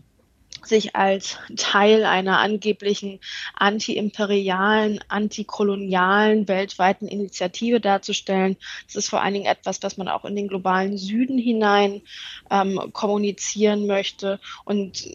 sich 0.66 0.96
als 0.96 1.38
Teil 1.56 2.06
einer 2.06 2.40
angeblichen 2.40 3.20
antiimperialen, 3.56 5.00
antikolonialen 5.08 6.48
weltweiten 6.48 7.08
Initiative 7.08 7.80
darzustellen. 7.80 8.58
Das 8.88 8.96
ist 8.96 9.10
vor 9.10 9.22
allen 9.22 9.34
Dingen 9.34 9.46
etwas, 9.46 9.80
das 9.80 9.98
man 9.98 10.08
auch 10.08 10.26
in 10.26 10.36
den 10.36 10.48
globalen 10.48 10.98
Süden 10.98 11.38
hinein 11.38 12.02
ähm, 12.50 12.80
kommunizieren 12.94 13.88
möchte 13.88 14.40
und 14.66 15.08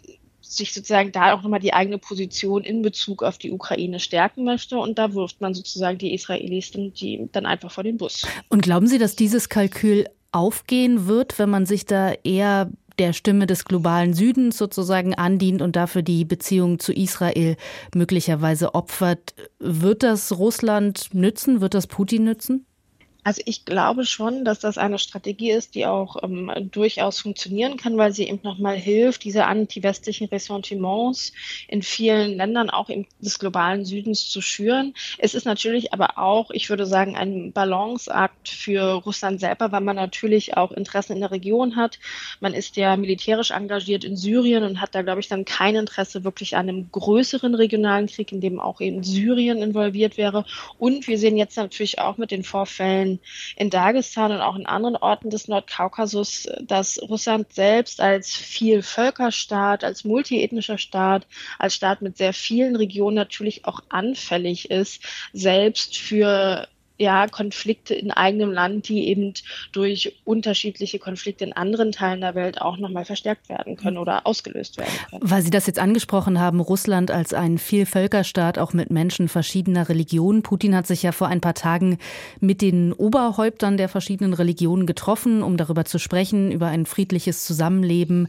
sich 0.48 0.72
sozusagen 0.72 1.12
da 1.12 1.34
auch 1.34 1.42
nochmal 1.42 1.60
die 1.60 1.74
eigene 1.74 1.98
Position 1.98 2.64
in 2.64 2.82
Bezug 2.82 3.22
auf 3.22 3.38
die 3.38 3.52
Ukraine 3.52 4.00
stärken 4.00 4.44
möchte. 4.44 4.78
Und 4.78 4.98
da 4.98 5.12
wirft 5.14 5.40
man 5.40 5.54
sozusagen 5.54 5.98
die 5.98 6.14
Israelis 6.14 6.70
dann, 6.70 6.92
die, 6.94 7.28
dann 7.32 7.46
einfach 7.46 7.70
vor 7.70 7.84
den 7.84 7.98
Bus. 7.98 8.26
Und 8.48 8.62
glauben 8.62 8.86
Sie, 8.86 8.98
dass 8.98 9.14
dieses 9.14 9.48
Kalkül 9.48 10.06
aufgehen 10.32 11.06
wird, 11.06 11.38
wenn 11.38 11.50
man 11.50 11.66
sich 11.66 11.86
da 11.86 12.12
eher 12.24 12.70
der 12.98 13.12
Stimme 13.12 13.46
des 13.46 13.64
globalen 13.64 14.14
Südens 14.14 14.58
sozusagen 14.58 15.14
andient 15.14 15.62
und 15.62 15.76
dafür 15.76 16.02
die 16.02 16.24
Beziehung 16.24 16.78
zu 16.78 16.92
Israel 16.92 17.56
möglicherweise 17.94 18.74
opfert. 18.74 19.34
Wird 19.58 20.02
das 20.02 20.38
Russland 20.38 21.14
nützen? 21.14 21.60
Wird 21.60 21.74
das 21.74 21.86
Putin 21.86 22.24
nützen? 22.24 22.66
Also 23.28 23.42
ich 23.44 23.66
glaube 23.66 24.06
schon, 24.06 24.46
dass 24.46 24.58
das 24.58 24.78
eine 24.78 24.98
Strategie 24.98 25.50
ist, 25.50 25.74
die 25.74 25.84
auch 25.84 26.16
ähm, 26.22 26.50
durchaus 26.70 27.20
funktionieren 27.20 27.76
kann, 27.76 27.98
weil 27.98 28.10
sie 28.10 28.26
eben 28.26 28.40
nochmal 28.42 28.78
hilft, 28.78 29.22
diese 29.22 29.44
anti-westlichen 29.44 30.28
Ressentiments 30.28 31.34
in 31.68 31.82
vielen 31.82 32.38
Ländern, 32.38 32.70
auch 32.70 32.88
im, 32.88 33.04
des 33.20 33.38
globalen 33.38 33.84
Südens 33.84 34.30
zu 34.30 34.40
schüren. 34.40 34.94
Es 35.18 35.34
ist 35.34 35.44
natürlich 35.44 35.92
aber 35.92 36.16
auch, 36.16 36.50
ich 36.52 36.70
würde 36.70 36.86
sagen, 36.86 37.16
ein 37.16 37.52
Balanceakt 37.52 38.48
für 38.48 38.94
Russland 38.94 39.40
selber, 39.40 39.72
weil 39.72 39.82
man 39.82 39.96
natürlich 39.96 40.56
auch 40.56 40.72
Interessen 40.72 41.12
in 41.12 41.20
der 41.20 41.30
Region 41.30 41.76
hat. 41.76 41.98
Man 42.40 42.54
ist 42.54 42.76
ja 42.76 42.96
militärisch 42.96 43.50
engagiert 43.50 44.04
in 44.04 44.16
Syrien 44.16 44.64
und 44.64 44.80
hat 44.80 44.94
da, 44.94 45.02
glaube 45.02 45.20
ich, 45.20 45.28
dann 45.28 45.44
kein 45.44 45.76
Interesse 45.76 46.24
wirklich 46.24 46.56
an 46.56 46.70
einem 46.70 46.90
größeren 46.90 47.54
regionalen 47.54 48.06
Krieg, 48.06 48.32
in 48.32 48.40
dem 48.40 48.58
auch 48.58 48.80
eben 48.80 49.04
Syrien 49.04 49.60
involviert 49.60 50.16
wäre. 50.16 50.46
Und 50.78 51.06
wir 51.08 51.18
sehen 51.18 51.36
jetzt 51.36 51.58
natürlich 51.58 51.98
auch 51.98 52.16
mit 52.16 52.30
den 52.30 52.42
Vorfällen 52.42 53.17
in 53.56 53.70
Dagestan 53.70 54.32
und 54.32 54.40
auch 54.40 54.56
in 54.56 54.66
anderen 54.66 54.96
Orten 54.96 55.30
des 55.30 55.48
Nordkaukasus, 55.48 56.48
dass 56.60 57.00
Russland 57.02 57.52
selbst 57.52 58.00
als 58.00 58.34
Vielvölkerstaat, 58.34 59.84
als 59.84 60.04
multiethnischer 60.04 60.78
Staat, 60.78 61.26
als 61.58 61.74
Staat 61.74 62.02
mit 62.02 62.16
sehr 62.16 62.32
vielen 62.32 62.76
Regionen 62.76 63.16
natürlich 63.16 63.64
auch 63.64 63.80
anfällig 63.88 64.70
ist, 64.70 65.02
selbst 65.32 65.96
für 65.96 66.68
ja, 66.98 67.28
Konflikte 67.28 67.94
in 67.94 68.10
eigenem 68.10 68.50
Land, 68.50 68.88
die 68.88 69.06
eben 69.06 69.32
durch 69.72 70.16
unterschiedliche 70.24 70.98
Konflikte 70.98 71.44
in 71.44 71.52
anderen 71.52 71.92
Teilen 71.92 72.20
der 72.20 72.34
Welt 72.34 72.60
auch 72.60 72.76
nochmal 72.76 73.04
verstärkt 73.04 73.48
werden 73.48 73.76
können 73.76 73.98
oder 73.98 74.26
ausgelöst 74.26 74.78
werden 74.78 74.92
können. 75.08 75.22
Weil 75.24 75.42
Sie 75.42 75.50
das 75.50 75.66
jetzt 75.66 75.78
angesprochen 75.78 76.40
haben, 76.40 76.58
Russland 76.58 77.12
als 77.12 77.32
ein 77.34 77.58
Vielvölkerstaat, 77.58 78.58
auch 78.58 78.72
mit 78.72 78.90
Menschen 78.90 79.28
verschiedener 79.28 79.88
Religionen. 79.88 80.42
Putin 80.42 80.74
hat 80.74 80.88
sich 80.88 81.04
ja 81.04 81.12
vor 81.12 81.28
ein 81.28 81.40
paar 81.40 81.54
Tagen 81.54 81.98
mit 82.40 82.60
den 82.62 82.92
Oberhäuptern 82.92 83.76
der 83.76 83.88
verschiedenen 83.88 84.34
Religionen 84.34 84.86
getroffen, 84.86 85.44
um 85.44 85.56
darüber 85.56 85.84
zu 85.84 86.00
sprechen, 86.00 86.50
über 86.50 86.66
ein 86.66 86.84
friedliches 86.84 87.44
Zusammenleben. 87.44 88.26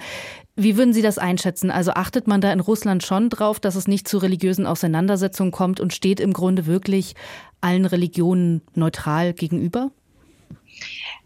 Wie 0.55 0.75
würden 0.75 0.93
Sie 0.93 1.01
das 1.01 1.17
einschätzen? 1.17 1.71
Also 1.71 1.91
achtet 1.91 2.27
man 2.27 2.41
da 2.41 2.51
in 2.51 2.59
Russland 2.59 3.01
schon 3.01 3.29
drauf, 3.29 3.61
dass 3.61 3.75
es 3.75 3.87
nicht 3.87 4.09
zu 4.09 4.17
religiösen 4.17 4.65
Auseinandersetzungen 4.65 5.51
kommt 5.51 5.79
und 5.79 5.93
steht 5.93 6.19
im 6.19 6.33
Grunde 6.33 6.65
wirklich 6.65 7.15
allen 7.61 7.85
Religionen 7.85 8.61
neutral 8.75 9.33
gegenüber? 9.33 9.91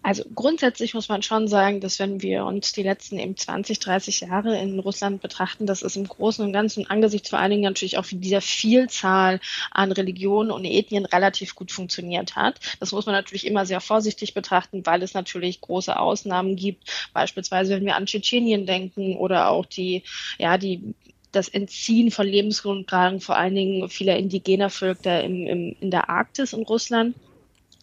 Also 0.02 0.24
grundsätzlich 0.36 0.94
muss 0.94 1.08
man 1.08 1.22
schon 1.22 1.48
sagen, 1.48 1.80
dass 1.80 1.98
wenn 1.98 2.22
wir 2.22 2.46
uns 2.46 2.74
die 2.74 2.84
letzten 2.84 3.20
eben 3.20 3.38
20, 3.38 3.80
30 3.80 4.22
Jahre 4.22 4.60
in 4.60 4.78
Russland 4.80 5.22
betrachten, 5.22 5.66
dass 5.66 5.82
es 5.82 5.96
im 5.96 6.08
Großen 6.08 6.46
und 6.46 6.52
Ganzen 6.52 6.90
angesichts 6.90 7.30
vor 7.30 7.40
allen 7.40 7.52
Dingen 7.52 7.64
natürlich 7.64 7.98
auch 7.98 8.06
dieser 8.06 8.42
Vielzahl 8.42 9.40
an 9.72 9.94
Religionen 9.94 10.52
und 10.52 10.66
Ethnien 10.66 11.06
relativ 11.06 11.56
gut 11.56 11.72
funktioniert 11.72 12.36
hat. 12.36 12.60
Das 12.82 12.92
muss 12.92 13.06
man 13.06 13.16
natürlich 13.16 13.48
immer 13.48 13.66
sehr 13.66 13.80
vorsichtig 13.80 14.34
betrachten, 14.34 14.86
weil 14.86 15.02
es 15.04 15.14
natürlich 15.14 15.62
große 15.62 15.98
Ausnahmen 15.98 16.58
gibt. 16.58 16.84
Beispielsweise, 17.14 17.76
wenn 17.76 17.86
wir 17.86 17.96
an 17.96 18.06
Tschetschenien 18.06 18.66
denken 18.66 19.16
oder 19.16 19.50
auch 19.50 19.66
die, 19.66 20.04
ja, 20.38 20.58
die 20.58 20.96
das 21.34 21.50
Entziehen 21.50 22.12
von 22.12 22.28
Lebensgrundlagen 22.28 23.20
vor 23.20 23.36
allen 23.36 23.56
Dingen 23.56 23.90
vieler 23.90 24.18
indigener 24.18 24.70
Völker 24.70 25.24
im, 25.24 25.46
im, 25.46 25.76
in 25.82 25.92
der 25.92 26.10
Arktis 26.10 26.54
in 26.54 26.64
Russland. 26.64 27.16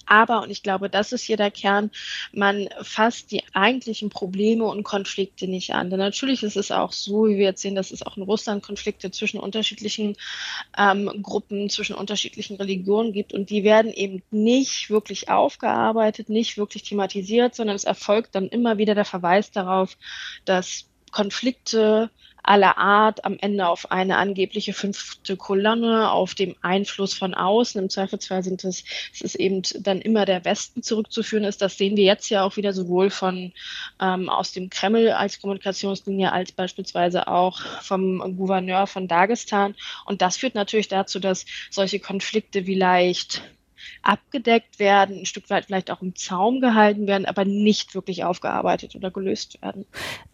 Aber, 0.07 0.43
und 0.43 0.51
ich 0.51 0.65
glaube, 0.65 0.91
das 0.91 1.13
ist 1.13 1.23
hier 1.23 1.37
der 1.37 1.53
Kern, 1.53 1.93
man 2.33 2.69
fasst 2.83 3.31
die 3.31 3.45
eigentlichen 3.53 4.11
Probleme 4.11 4.65
und 4.65 4.83
Konflikte 4.83 5.47
nicht 5.47 5.73
an. 5.73 5.89
Denn 5.89 6.01
natürlich 6.01 6.43
ist 6.43 6.57
es 6.57 6.73
auch 6.73 6.91
so, 6.91 7.29
wie 7.29 7.37
wir 7.37 7.45
jetzt 7.45 7.63
sehen, 7.63 7.77
dass 7.77 7.93
es 7.93 8.03
auch 8.05 8.17
in 8.17 8.25
Russland 8.25 8.61
Konflikte 8.61 9.13
zwischen 9.13 9.39
unterschiedlichen 9.39 10.17
ähm, 10.77 11.23
Gruppen, 11.23 11.71
zwischen 11.71 11.95
unterschiedlichen 11.95 12.57
Religionen 12.57 13.13
gibt. 13.13 13.33
Und 13.33 13.51
die 13.51 13.63
werden 13.63 13.93
eben 13.93 14.21
nicht 14.33 14.91
wirklich 14.91 15.29
aufgearbeitet, 15.29 16.29
nicht 16.29 16.59
wirklich 16.59 16.83
thematisiert, 16.83 17.55
sondern 17.55 17.77
es 17.77 17.85
erfolgt 17.85 18.35
dann 18.35 18.49
immer 18.49 18.79
wieder 18.79 18.97
der 18.97 19.05
Verweis 19.05 19.53
darauf, 19.53 19.97
dass 20.45 20.87
Konflikte 21.13 22.11
aller 22.43 22.79
Art 22.79 23.25
am 23.25 23.37
Ende 23.39 23.67
auf 23.69 23.91
eine 23.91 24.17
angebliche 24.17 24.73
fünfte 24.73 25.37
Kolonne, 25.37 26.11
auf 26.11 26.35
dem 26.35 26.55
Einfluss 26.63 27.15
von 27.15 27.35
außen. 27.35 27.81
Im 27.81 27.91
Zweifelsfall 27.91 28.43
sind 28.43 28.65
es, 28.65 28.85
es 29.13 29.21
ist 29.21 29.35
eben 29.35 29.63
dann 29.81 30.01
immer 30.01 30.25
der 30.25 30.45
Westen 30.45 30.83
zurückzuführen 30.83 31.45
ist. 31.45 31.63
Das 31.63 31.77
sehen 31.77 31.97
wir 31.97 32.05
jetzt 32.05 32.29
ja 32.31 32.45
auch 32.45 32.57
wieder 32.57 32.73
sowohl 32.73 33.11
von 33.11 33.53
ähm, 34.01 34.29
aus 34.29 34.53
dem 34.53 34.71
Kreml 34.71 35.11
als 35.11 35.41
Kommunikationslinie 35.41 36.33
als 36.33 36.53
beispielsweise 36.53 37.29
auch 37.29 37.61
vom 37.83 38.37
Gouverneur 38.37 38.87
von 38.87 39.09
Dagestan. 39.09 39.75
Und 40.07 40.23
das 40.23 40.37
führt 40.37 40.55
natürlich 40.55 40.89
dazu, 40.89 41.21
dass 41.21 41.47
solche 41.71 42.01
Konflikte 42.01 42.65
vielleicht 42.65 43.43
abgedeckt 44.03 44.79
werden, 44.79 45.19
ein 45.19 45.27
Stück 45.27 45.51
weit 45.51 45.67
vielleicht 45.67 45.91
auch 45.91 46.03
im 46.03 46.15
Zaum 46.17 46.61
gehalten 46.61 47.07
werden, 47.07 47.27
aber 47.27 47.45
nicht 47.45 47.95
wirklich 47.95 48.25
aufgearbeitet 48.25 48.97
oder 48.97 49.11
gelöst 49.11 49.61
werden. 49.63 49.87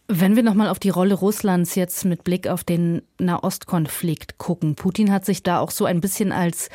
Wenn 0.07 0.35
wir 0.35 0.43
nochmal 0.43 0.69
auf 0.69 0.79
die 0.79 0.89
Rolle 0.89 1.15
Russlands 1.15 1.75
jetzt 1.75 2.05
mit 2.05 2.23
Blick 2.23 2.47
auf 2.47 2.63
den 2.63 3.01
Nahostkonflikt 3.19 4.37
gucken, 4.37 4.75
Putin 4.75 5.11
hat 5.11 5.25
sich 5.25 5.43
da 5.43 5.59
auch 5.59 5.71
so 5.71 5.85
ein 5.85 6.01
bisschen 6.01 6.31
als 6.31 6.69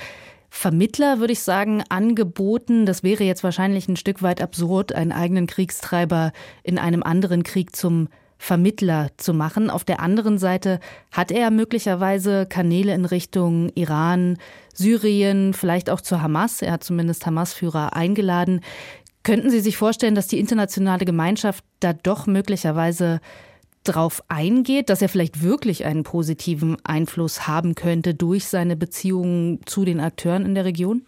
Vermittler, 0.54 1.18
würde 1.18 1.32
ich 1.32 1.40
sagen, 1.40 1.82
angeboten. 1.88 2.84
Das 2.84 3.02
wäre 3.02 3.24
jetzt 3.24 3.42
wahrscheinlich 3.42 3.88
ein 3.88 3.96
Stück 3.96 4.22
weit 4.22 4.42
absurd, 4.42 4.92
einen 4.92 5.10
eigenen 5.10 5.46
Kriegstreiber 5.46 6.32
in 6.62 6.78
einem 6.78 7.02
anderen 7.02 7.42
Krieg 7.42 7.74
zum 7.74 8.08
Vermittler 8.42 9.12
zu 9.18 9.34
machen. 9.34 9.70
Auf 9.70 9.84
der 9.84 10.00
anderen 10.00 10.36
Seite 10.36 10.80
hat 11.12 11.30
er 11.30 11.52
möglicherweise 11.52 12.44
Kanäle 12.44 12.92
in 12.92 13.04
Richtung 13.04 13.70
Iran, 13.76 14.36
Syrien, 14.74 15.54
vielleicht 15.54 15.88
auch 15.88 16.00
zu 16.00 16.20
Hamas. 16.20 16.60
Er 16.60 16.72
hat 16.72 16.82
zumindest 16.82 17.24
Hamas-Führer 17.24 17.94
eingeladen. 17.94 18.60
Könnten 19.22 19.48
Sie 19.48 19.60
sich 19.60 19.76
vorstellen, 19.76 20.16
dass 20.16 20.26
die 20.26 20.40
internationale 20.40 21.04
Gemeinschaft 21.04 21.62
da 21.78 21.92
doch 21.92 22.26
möglicherweise 22.26 23.20
drauf 23.84 24.24
eingeht, 24.26 24.90
dass 24.90 25.02
er 25.02 25.08
vielleicht 25.08 25.44
wirklich 25.44 25.84
einen 25.84 26.02
positiven 26.02 26.76
Einfluss 26.82 27.46
haben 27.46 27.76
könnte 27.76 28.12
durch 28.12 28.46
seine 28.46 28.74
Beziehungen 28.74 29.60
zu 29.66 29.84
den 29.84 30.00
Akteuren 30.00 30.44
in 30.46 30.56
der 30.56 30.64
Region? 30.64 31.02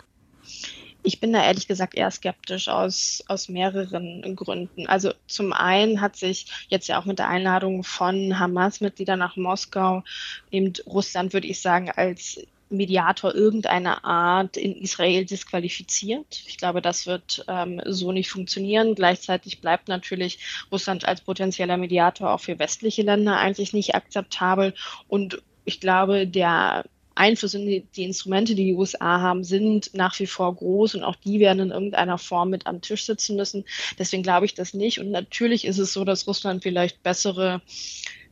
Ich 1.06 1.20
bin 1.20 1.34
da 1.34 1.44
ehrlich 1.44 1.68
gesagt 1.68 1.94
eher 1.94 2.10
skeptisch 2.10 2.68
aus, 2.68 3.22
aus 3.28 3.50
mehreren 3.50 4.34
Gründen. 4.34 4.86
Also 4.86 5.12
zum 5.26 5.52
einen 5.52 6.00
hat 6.00 6.16
sich 6.16 6.46
jetzt 6.68 6.88
ja 6.88 6.98
auch 6.98 7.04
mit 7.04 7.18
der 7.18 7.28
Einladung 7.28 7.84
von 7.84 8.38
Hamas-Mitgliedern 8.38 9.18
nach 9.18 9.36
Moskau 9.36 10.02
eben 10.50 10.72
Russland, 10.86 11.34
würde 11.34 11.46
ich 11.46 11.60
sagen, 11.60 11.90
als 11.90 12.40
Mediator 12.70 13.34
irgendeiner 13.34 14.02
Art 14.02 14.56
in 14.56 14.74
Israel 14.76 15.26
disqualifiziert. 15.26 16.42
Ich 16.46 16.56
glaube, 16.56 16.80
das 16.80 17.06
wird 17.06 17.44
ähm, 17.48 17.82
so 17.84 18.10
nicht 18.10 18.30
funktionieren. 18.30 18.94
Gleichzeitig 18.94 19.60
bleibt 19.60 19.88
natürlich 19.88 20.38
Russland 20.72 21.04
als 21.04 21.20
potenzieller 21.20 21.76
Mediator 21.76 22.32
auch 22.32 22.40
für 22.40 22.58
westliche 22.58 23.02
Länder 23.02 23.36
eigentlich 23.36 23.74
nicht 23.74 23.94
akzeptabel. 23.94 24.74
Und 25.06 25.42
ich 25.66 25.80
glaube, 25.80 26.26
der 26.26 26.84
Einfluss 27.14 27.54
in 27.54 27.66
die, 27.66 27.86
die, 27.96 28.04
Instrumente, 28.04 28.54
die 28.54 28.64
die 28.64 28.74
USA 28.74 29.20
haben, 29.20 29.44
sind 29.44 29.90
nach 29.94 30.18
wie 30.18 30.26
vor 30.26 30.54
groß 30.54 30.96
und 30.96 31.04
auch 31.04 31.16
die 31.16 31.40
werden 31.40 31.60
in 31.60 31.70
irgendeiner 31.70 32.18
Form 32.18 32.50
mit 32.50 32.66
am 32.66 32.80
Tisch 32.80 33.04
sitzen 33.04 33.36
müssen. 33.36 33.64
Deswegen 33.98 34.22
glaube 34.22 34.46
ich 34.46 34.54
das 34.54 34.74
nicht. 34.74 34.98
Und 34.98 35.10
natürlich 35.10 35.64
ist 35.64 35.78
es 35.78 35.92
so, 35.92 36.04
dass 36.04 36.26
Russland 36.26 36.62
vielleicht 36.62 37.02
bessere 37.02 37.62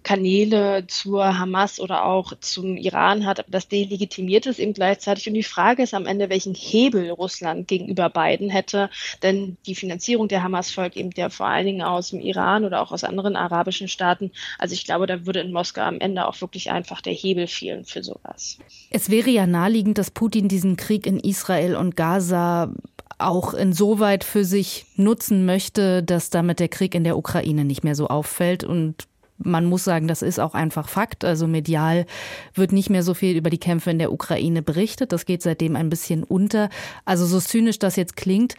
Kanäle 0.02 0.86
zur 0.86 1.38
Hamas 1.38 1.78
oder 1.80 2.04
auch 2.04 2.32
zum 2.40 2.76
Iran 2.76 3.26
hat, 3.26 3.40
aber 3.40 3.50
das 3.50 3.68
delegitimiert 3.68 4.46
es 4.46 4.58
eben 4.58 4.72
gleichzeitig. 4.72 5.28
Und 5.28 5.34
die 5.34 5.42
Frage 5.42 5.82
ist 5.82 5.94
am 5.94 6.06
Ende, 6.06 6.28
welchen 6.28 6.54
Hebel 6.54 7.10
Russland 7.10 7.68
gegenüber 7.68 8.10
beiden 8.10 8.50
hätte, 8.50 8.90
denn 9.22 9.56
die 9.66 9.74
Finanzierung 9.74 10.28
der 10.28 10.42
Hamas 10.42 10.70
folgt 10.70 10.96
eben 10.96 11.10
ja 11.16 11.28
vor 11.28 11.46
allen 11.46 11.66
Dingen 11.66 11.82
aus 11.82 12.10
dem 12.10 12.20
Iran 12.20 12.64
oder 12.64 12.82
auch 12.82 12.92
aus 12.92 13.04
anderen 13.04 13.36
arabischen 13.36 13.88
Staaten. 13.88 14.32
Also 14.58 14.74
ich 14.74 14.84
glaube, 14.84 15.06
da 15.06 15.26
würde 15.26 15.40
in 15.40 15.52
Moskau 15.52 15.82
am 15.82 16.00
Ende 16.00 16.26
auch 16.26 16.40
wirklich 16.40 16.70
einfach 16.70 17.00
der 17.00 17.12
Hebel 17.12 17.46
fehlen 17.46 17.84
für 17.84 18.02
sowas. 18.02 18.58
Es 18.90 19.10
wäre 19.10 19.30
ja 19.30 19.46
naheliegend, 19.46 19.98
dass 19.98 20.10
Putin 20.10 20.48
diesen 20.48 20.76
Krieg 20.76 21.06
in 21.06 21.20
Israel 21.20 21.76
und 21.76 21.96
Gaza 21.96 22.72
auch 23.18 23.54
insoweit 23.54 24.24
für 24.24 24.44
sich 24.44 24.86
nutzen 24.96 25.46
möchte, 25.46 26.02
dass 26.02 26.30
damit 26.30 26.60
der 26.60 26.68
Krieg 26.68 26.94
in 26.94 27.04
der 27.04 27.16
Ukraine 27.16 27.64
nicht 27.64 27.84
mehr 27.84 27.94
so 27.94 28.08
auffällt 28.08 28.64
und 28.64 29.06
man 29.44 29.64
muss 29.64 29.84
sagen, 29.84 30.08
das 30.08 30.22
ist 30.22 30.38
auch 30.38 30.54
einfach 30.54 30.88
Fakt. 30.88 31.24
Also 31.24 31.46
medial 31.46 32.06
wird 32.54 32.72
nicht 32.72 32.90
mehr 32.90 33.02
so 33.02 33.14
viel 33.14 33.36
über 33.36 33.50
die 33.50 33.58
Kämpfe 33.58 33.90
in 33.90 33.98
der 33.98 34.12
Ukraine 34.12 34.62
berichtet. 34.62 35.12
Das 35.12 35.26
geht 35.26 35.42
seitdem 35.42 35.76
ein 35.76 35.90
bisschen 35.90 36.24
unter. 36.24 36.68
Also 37.04 37.26
so 37.26 37.40
zynisch 37.40 37.78
das 37.78 37.96
jetzt 37.96 38.16
klingt, 38.16 38.54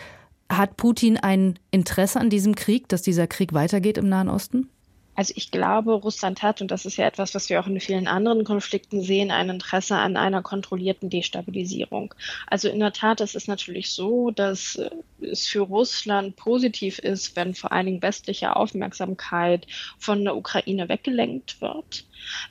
hat 0.52 0.78
Putin 0.78 1.18
ein 1.18 1.60
Interesse 1.72 2.20
an 2.20 2.30
diesem 2.30 2.56
Krieg, 2.56 2.88
dass 2.90 3.02
dieser 3.02 3.28
Krieg 3.28 3.54
weitergeht 3.54 3.98
im 3.98 4.10
Nahen 4.10 4.30
Osten? 4.30 4.70
Also 5.16 5.34
ich 5.36 5.52
glaube, 5.52 5.94
Russland 5.94 6.42
hat, 6.42 6.62
und 6.62 6.72
das 6.72 6.86
ist 6.86 6.98
ja 6.98 7.06
etwas, 7.06 7.36
was 7.36 7.50
wir 7.50 7.60
auch 7.60 7.68
in 7.68 7.80
vielen 7.80 8.08
anderen 8.08 8.44
Konflikten 8.44 9.02
sehen, 9.02 9.32
ein 9.32 9.50
Interesse 9.50 9.96
an 9.96 10.18
einer 10.18 10.42
kontrollierten 10.42 11.10
Destabilisierung. 11.10 12.14
Also 12.48 12.68
in 12.68 12.80
der 12.80 12.94
Tat, 12.94 13.22
es 13.22 13.36
ist 13.36 13.48
natürlich 13.48 13.92
so, 13.92 14.32
dass 14.32 14.80
es 15.22 15.48
für 15.48 15.62
Russland 15.62 16.36
positiv 16.36 17.00
ist, 17.00 17.36
wenn 17.36 17.54
vor 17.54 17.72
allen 17.72 17.86
Dingen 17.86 18.02
westliche 18.02 18.56
Aufmerksamkeit 18.56 19.68
von 20.00 20.24
der 20.24 20.36
Ukraine 20.36 20.90
weggelenkt 20.90 21.62
wird 21.62 22.06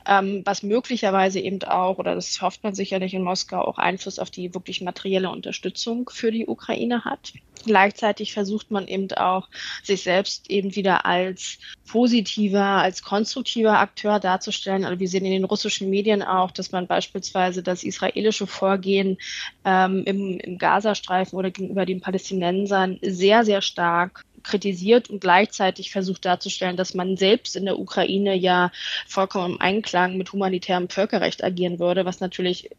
ähm, 0.07 0.41
was 0.45 0.63
möglicherweise 0.63 1.39
eben 1.39 1.61
auch, 1.63 1.97
oder 1.97 2.15
das 2.15 2.41
hofft 2.41 2.63
man 2.63 2.75
sicherlich 2.75 3.13
in 3.13 3.23
Moskau, 3.23 3.61
auch 3.61 3.77
Einfluss 3.77 4.19
auf 4.19 4.31
die 4.31 4.53
wirklich 4.53 4.81
materielle 4.81 5.29
Unterstützung 5.29 6.09
für 6.11 6.31
die 6.31 6.47
Ukraine 6.47 7.05
hat. 7.05 7.33
Gleichzeitig 7.65 8.33
versucht 8.33 8.71
man 8.71 8.87
eben 8.87 9.11
auch, 9.13 9.47
sich 9.83 10.03
selbst 10.03 10.49
eben 10.49 10.75
wieder 10.75 11.05
als 11.05 11.59
positiver, 11.87 12.63
als 12.63 13.03
konstruktiver 13.03 13.79
Akteur 13.79 14.19
darzustellen. 14.19 14.83
Also 14.83 14.99
wir 14.99 15.07
sehen 15.07 15.25
in 15.25 15.31
den 15.31 15.45
russischen 15.45 15.89
Medien 15.89 16.23
auch, 16.23 16.51
dass 16.51 16.71
man 16.71 16.87
beispielsweise 16.87 17.63
das 17.63 17.83
israelische 17.83 18.47
Vorgehen 18.47 19.17
ähm, 19.63 20.03
im, 20.05 20.39
im 20.39 20.57
Gazastreifen 20.57 21.37
oder 21.37 21.51
gegenüber 21.51 21.85
den 21.85 22.01
Palästinensern 22.01 22.99
sehr, 23.01 23.45
sehr 23.45 23.61
stark 23.61 24.25
kritisiert 24.43 25.09
und 25.09 25.21
gleichzeitig 25.21 25.91
versucht 25.91 26.25
darzustellen, 26.25 26.77
dass 26.77 26.93
man 26.93 27.17
selbst 27.17 27.55
in 27.55 27.65
der 27.65 27.79
Ukraine 27.79 28.35
ja 28.35 28.71
vollkommen 29.07 29.55
im 29.55 29.61
Einklang 29.61 30.17
mit 30.17 30.31
humanitärem 30.31 30.89
Völkerrecht 30.89 31.43
agieren 31.43 31.79
würde, 31.79 32.05
was 32.05 32.19
natürlich, 32.19 32.69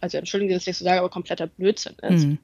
also 0.00 0.18
entschuldigen 0.18 0.50
Sie, 0.50 0.54
dass 0.54 0.66
ich 0.66 0.76
so 0.76 0.84
sage, 0.84 1.00
aber 1.00 1.08
kompletter 1.08 1.46
Blödsinn 1.46 1.96
ist. 2.02 2.26
Mhm. 2.26 2.38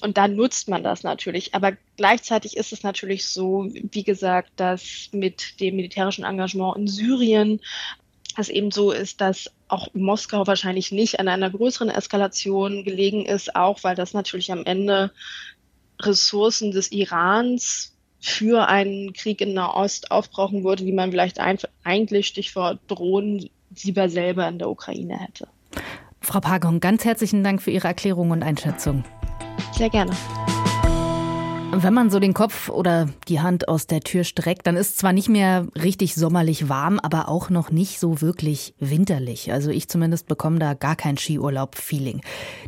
Und 0.00 0.16
dann 0.18 0.34
nutzt 0.34 0.68
man 0.68 0.82
das 0.82 1.04
natürlich. 1.04 1.54
Aber 1.54 1.76
gleichzeitig 1.96 2.56
ist 2.56 2.72
es 2.72 2.82
natürlich 2.82 3.26
so, 3.28 3.68
wie 3.72 4.02
gesagt, 4.02 4.50
dass 4.56 5.08
mit 5.12 5.60
dem 5.60 5.76
militärischen 5.76 6.24
Engagement 6.24 6.76
in 6.76 6.88
Syrien 6.88 7.60
es 8.36 8.48
eben 8.48 8.70
so 8.70 8.90
ist, 8.90 9.20
dass 9.20 9.50
auch 9.68 9.88
Moskau 9.94 10.46
wahrscheinlich 10.46 10.92
nicht 10.92 11.20
an 11.20 11.28
einer 11.28 11.50
größeren 11.50 11.88
Eskalation 11.88 12.84
gelegen 12.84 13.24
ist, 13.24 13.56
auch 13.56 13.82
weil 13.82 13.94
das 13.94 14.12
natürlich 14.12 14.52
am 14.52 14.64
Ende 14.64 15.10
Ressourcen 16.00 16.70
des 16.70 16.92
Irans 16.92 17.92
für 18.20 18.66
einen 18.68 19.12
Krieg 19.12 19.40
in 19.40 19.54
Nahost 19.54 20.10
aufbrauchen 20.10 20.64
würde, 20.64 20.84
die 20.84 20.92
man 20.92 21.10
vielleicht 21.10 21.38
eigentlich, 21.84 22.26
Stichwort 22.26 22.78
Drohnen, 22.88 23.48
lieber 23.82 24.08
selber 24.08 24.48
in 24.48 24.58
der 24.58 24.70
Ukraine 24.70 25.18
hätte. 25.18 25.48
Frau 26.20 26.40
Pagon, 26.40 26.80
ganz 26.80 27.04
herzlichen 27.04 27.44
Dank 27.44 27.62
für 27.62 27.70
Ihre 27.70 27.88
Erklärung 27.88 28.30
und 28.30 28.42
Einschätzung. 28.42 29.04
Sehr 29.72 29.90
gerne. 29.90 30.12
Wenn 31.78 31.92
man 31.92 32.08
so 32.08 32.18
den 32.20 32.32
Kopf 32.32 32.70
oder 32.70 33.06
die 33.28 33.40
Hand 33.40 33.68
aus 33.68 33.86
der 33.86 34.00
Tür 34.00 34.24
streckt, 34.24 34.66
dann 34.66 34.76
ist 34.76 34.96
zwar 34.98 35.12
nicht 35.12 35.28
mehr 35.28 35.66
richtig 35.74 36.14
sommerlich 36.14 36.70
warm, 36.70 36.98
aber 36.98 37.28
auch 37.28 37.50
noch 37.50 37.70
nicht 37.70 38.00
so 38.00 38.22
wirklich 38.22 38.74
winterlich. 38.78 39.52
Also 39.52 39.70
ich 39.70 39.86
zumindest 39.86 40.26
bekomme 40.26 40.58
da 40.58 40.72
gar 40.72 40.96
kein 40.96 41.18
Skiurlaub-Feeling. 41.18 42.22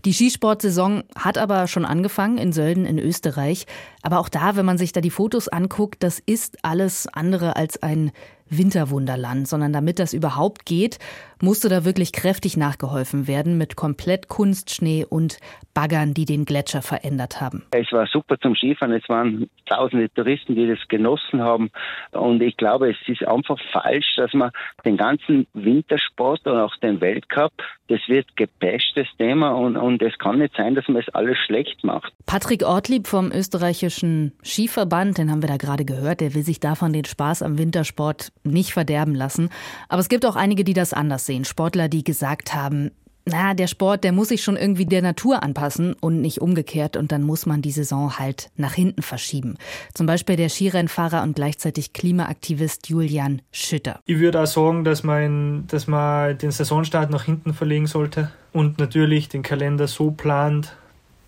Die 0.04 0.12
Skisportsaison 0.12 1.04
hat 1.16 1.38
aber 1.38 1.68
schon 1.68 1.86
angefangen 1.86 2.36
in 2.36 2.52
Sölden 2.52 2.84
in 2.84 2.98
Österreich. 2.98 3.66
Aber 4.02 4.18
auch 4.18 4.28
da, 4.28 4.56
wenn 4.56 4.66
man 4.66 4.76
sich 4.76 4.92
da 4.92 5.00
die 5.00 5.10
Fotos 5.10 5.48
anguckt, 5.48 6.02
das 6.02 6.18
ist 6.18 6.58
alles 6.62 7.06
andere 7.06 7.56
als 7.56 7.82
ein 7.82 8.12
Winterwunderland, 8.50 9.48
sondern 9.48 9.72
damit 9.72 9.98
das 9.98 10.12
überhaupt 10.12 10.66
geht, 10.66 10.98
musste 11.40 11.68
da 11.68 11.84
wirklich 11.84 12.12
kräftig 12.12 12.56
nachgeholfen 12.56 13.26
werden 13.26 13.58
mit 13.58 13.76
komplett 13.76 14.28
Kunstschnee 14.28 15.04
und 15.08 15.38
Baggern, 15.78 16.12
die 16.12 16.24
den 16.24 16.44
Gletscher 16.44 16.82
verändert 16.82 17.40
haben. 17.40 17.64
Es 17.70 17.92
war 17.92 18.06
super 18.08 18.36
zum 18.40 18.56
Skifahren. 18.56 18.92
Es 18.92 19.08
waren 19.08 19.48
tausende 19.66 20.12
Touristen, 20.12 20.56
die 20.56 20.66
das 20.66 20.80
genossen 20.88 21.40
haben. 21.40 21.70
Und 22.10 22.42
ich 22.42 22.56
glaube, 22.56 22.90
es 22.90 22.96
ist 23.06 23.26
einfach 23.26 23.58
falsch, 23.72 24.16
dass 24.16 24.32
man 24.34 24.50
den 24.84 24.96
ganzen 24.96 25.46
Wintersport 25.54 26.44
und 26.46 26.56
auch 26.56 26.74
den 26.78 27.00
Weltcup, 27.00 27.52
das 27.86 28.00
wird 28.08 28.36
gepashtes 28.36 29.06
Thema 29.18 29.50
und, 29.50 29.76
und 29.76 30.02
es 30.02 30.18
kann 30.18 30.38
nicht 30.38 30.56
sein, 30.56 30.74
dass 30.74 30.88
man 30.88 31.00
es 31.00 31.08
alles 31.14 31.38
schlecht 31.38 31.84
macht. 31.84 32.12
Patrick 32.26 32.64
Ortlieb 32.64 33.06
vom 33.06 33.30
österreichischen 33.30 34.32
Skiverband, 34.42 35.18
den 35.18 35.30
haben 35.30 35.42
wir 35.42 35.48
da 35.48 35.56
gerade 35.56 35.84
gehört, 35.84 36.20
der 36.20 36.34
will 36.34 36.42
sich 36.42 36.60
davon 36.60 36.92
den 36.92 37.04
Spaß 37.04 37.42
am 37.42 37.56
Wintersport 37.56 38.32
nicht 38.42 38.72
verderben 38.72 39.14
lassen. 39.14 39.48
Aber 39.88 40.00
es 40.00 40.08
gibt 40.08 40.26
auch 40.26 40.36
einige, 40.36 40.64
die 40.64 40.74
das 40.74 40.92
anders 40.92 41.27
sehen. 41.28 41.44
Sportler, 41.44 41.88
die 41.88 42.02
gesagt 42.02 42.52
haben, 42.52 42.90
na, 43.30 43.54
der 43.54 43.66
Sport, 43.66 44.04
der 44.04 44.12
muss 44.12 44.28
sich 44.28 44.42
schon 44.42 44.56
irgendwie 44.56 44.86
der 44.86 45.02
Natur 45.02 45.42
anpassen 45.42 45.94
und 46.00 46.20
nicht 46.20 46.40
umgekehrt 46.40 46.96
und 46.96 47.12
dann 47.12 47.22
muss 47.22 47.44
man 47.44 47.60
die 47.60 47.70
Saison 47.70 48.18
halt 48.18 48.50
nach 48.56 48.72
hinten 48.72 49.02
verschieben. 49.02 49.56
Zum 49.92 50.06
Beispiel 50.06 50.36
der 50.36 50.48
Skirennfahrer 50.48 51.22
und 51.22 51.36
gleichzeitig 51.36 51.92
Klimaaktivist 51.92 52.88
Julian 52.88 53.42
Schütter. 53.52 54.00
Ich 54.06 54.18
würde 54.18 54.40
auch 54.42 54.46
sagen, 54.46 54.82
dass 54.82 55.02
man, 55.02 55.66
dass 55.66 55.86
man 55.86 56.38
den 56.38 56.50
Saisonstart 56.50 57.10
nach 57.10 57.24
hinten 57.24 57.52
verlegen 57.52 57.86
sollte 57.86 58.30
und 58.52 58.78
natürlich 58.78 59.28
den 59.28 59.42
Kalender 59.42 59.88
so 59.88 60.10
plant, 60.10 60.74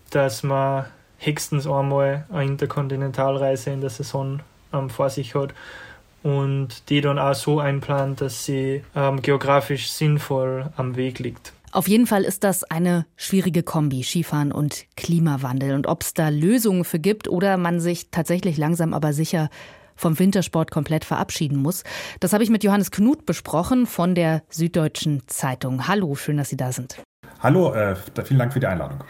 dass 0.09 0.41
man 0.41 0.85
höchstens 1.19 1.67
einmal 1.67 2.25
eine 2.31 2.51
Interkontinentalreise 2.51 3.69
in 3.69 3.81
der 3.81 3.91
Saison 3.91 4.39
ähm, 4.73 4.89
vor 4.89 5.09
sich 5.11 5.35
hat 5.35 5.53
und 6.23 6.89
die 6.89 7.01
dann 7.01 7.19
auch 7.19 7.35
so 7.35 7.59
einplant, 7.59 8.21
dass 8.21 8.45
sie 8.45 8.83
ähm, 8.95 9.21
geografisch 9.21 9.91
sinnvoll 9.91 10.69
am 10.77 10.95
Weg 10.95 11.19
liegt. 11.19 11.53
Auf 11.73 11.87
jeden 11.87 12.05
Fall 12.05 12.23
ist 12.23 12.43
das 12.43 12.65
eine 12.65 13.05
schwierige 13.15 13.63
Kombi, 13.63 14.03
Skifahren 14.03 14.51
und 14.51 14.85
Klimawandel. 14.97 15.73
Und 15.73 15.87
ob 15.87 16.03
es 16.03 16.13
da 16.13 16.27
Lösungen 16.27 16.83
für 16.83 16.99
gibt 16.99 17.29
oder 17.29 17.55
man 17.55 17.79
sich 17.79 18.11
tatsächlich 18.11 18.57
langsam 18.57 18.93
aber 18.93 19.13
sicher 19.13 19.49
vom 19.95 20.19
Wintersport 20.19 20.69
komplett 20.71 21.05
verabschieden 21.05 21.57
muss, 21.57 21.83
das 22.19 22.33
habe 22.33 22.43
ich 22.43 22.49
mit 22.49 22.63
Johannes 22.63 22.91
Knut 22.91 23.25
besprochen 23.25 23.85
von 23.85 24.15
der 24.15 24.43
Süddeutschen 24.49 25.23
Zeitung. 25.27 25.87
Hallo, 25.87 26.15
schön, 26.15 26.37
dass 26.37 26.49
Sie 26.49 26.57
da 26.57 26.71
sind. 26.71 27.01
Hallo, 27.39 27.73
äh, 27.73 27.95
vielen 28.23 28.39
Dank 28.39 28.51
für 28.51 28.59
die 28.59 28.67
Einladung. 28.67 29.03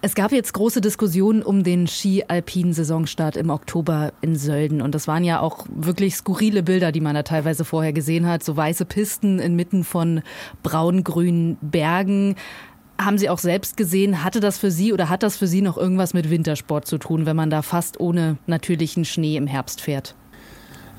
Es 0.00 0.14
gab 0.14 0.30
jetzt 0.30 0.52
große 0.54 0.80
Diskussionen 0.80 1.42
um 1.42 1.64
den 1.64 1.88
Ski-Alpin-Saisonstart 1.88 3.36
im 3.36 3.50
Oktober 3.50 4.12
in 4.20 4.36
Sölden. 4.36 4.80
Und 4.80 4.94
das 4.94 5.08
waren 5.08 5.24
ja 5.24 5.40
auch 5.40 5.66
wirklich 5.74 6.14
skurrile 6.14 6.62
Bilder, 6.62 6.92
die 6.92 7.00
man 7.00 7.16
da 7.16 7.24
teilweise 7.24 7.64
vorher 7.64 7.92
gesehen 7.92 8.28
hat. 8.28 8.44
So 8.44 8.56
weiße 8.56 8.84
Pisten 8.84 9.40
inmitten 9.40 9.82
von 9.82 10.22
braun-grünen 10.62 11.58
Bergen. 11.60 12.36
Haben 12.96 13.18
Sie 13.18 13.28
auch 13.28 13.38
selbst 13.38 13.76
gesehen, 13.76 14.22
hatte 14.22 14.38
das 14.38 14.56
für 14.56 14.70
Sie 14.70 14.92
oder 14.92 15.08
hat 15.08 15.24
das 15.24 15.36
für 15.36 15.48
Sie 15.48 15.62
noch 15.62 15.76
irgendwas 15.76 16.14
mit 16.14 16.30
Wintersport 16.30 16.86
zu 16.86 16.98
tun, 16.98 17.26
wenn 17.26 17.36
man 17.36 17.50
da 17.50 17.62
fast 17.62 17.98
ohne 17.98 18.38
natürlichen 18.46 19.04
Schnee 19.04 19.36
im 19.36 19.48
Herbst 19.48 19.80
fährt? 19.80 20.14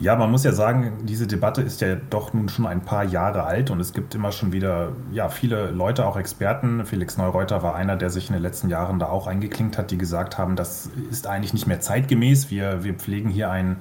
Ja, 0.01 0.15
man 0.15 0.31
muss 0.31 0.45
ja 0.45 0.53
sagen, 0.53 0.93
diese 1.03 1.27
Debatte 1.27 1.61
ist 1.61 1.81
ja 1.81 1.95
doch 1.95 2.31
nun 2.33 2.47
schon 2.47 2.65
ein 2.65 2.81
paar 2.81 3.03
Jahre 3.03 3.43
alt 3.43 3.69
und 3.69 3.81
es 3.81 3.91
gibt 3.91 4.15
immer 4.15 4.31
schon 4.31 4.53
wieder 4.53 4.93
ja, 5.11 5.27
viele 5.27 5.71
Leute, 5.71 6.05
auch 6.05 6.15
Experten. 6.15 6.85
Felix 6.85 7.17
Neureuter 7.17 7.63
war 7.63 7.75
einer, 7.75 7.97
der 7.97 8.09
sich 8.09 8.29
in 8.29 8.33
den 8.33 8.41
letzten 8.41 8.69
Jahren 8.69 8.99
da 8.99 9.09
auch 9.09 9.27
eingeklinkt 9.27 9.77
hat, 9.77 9.91
die 9.91 9.97
gesagt 9.97 10.37
haben, 10.37 10.55
das 10.55 10.89
ist 11.11 11.27
eigentlich 11.27 11.53
nicht 11.53 11.67
mehr 11.67 11.81
zeitgemäß. 11.81 12.49
Wir, 12.49 12.85
wir 12.85 12.93
pflegen 12.93 13.29
hier 13.29 13.51
ein 13.51 13.77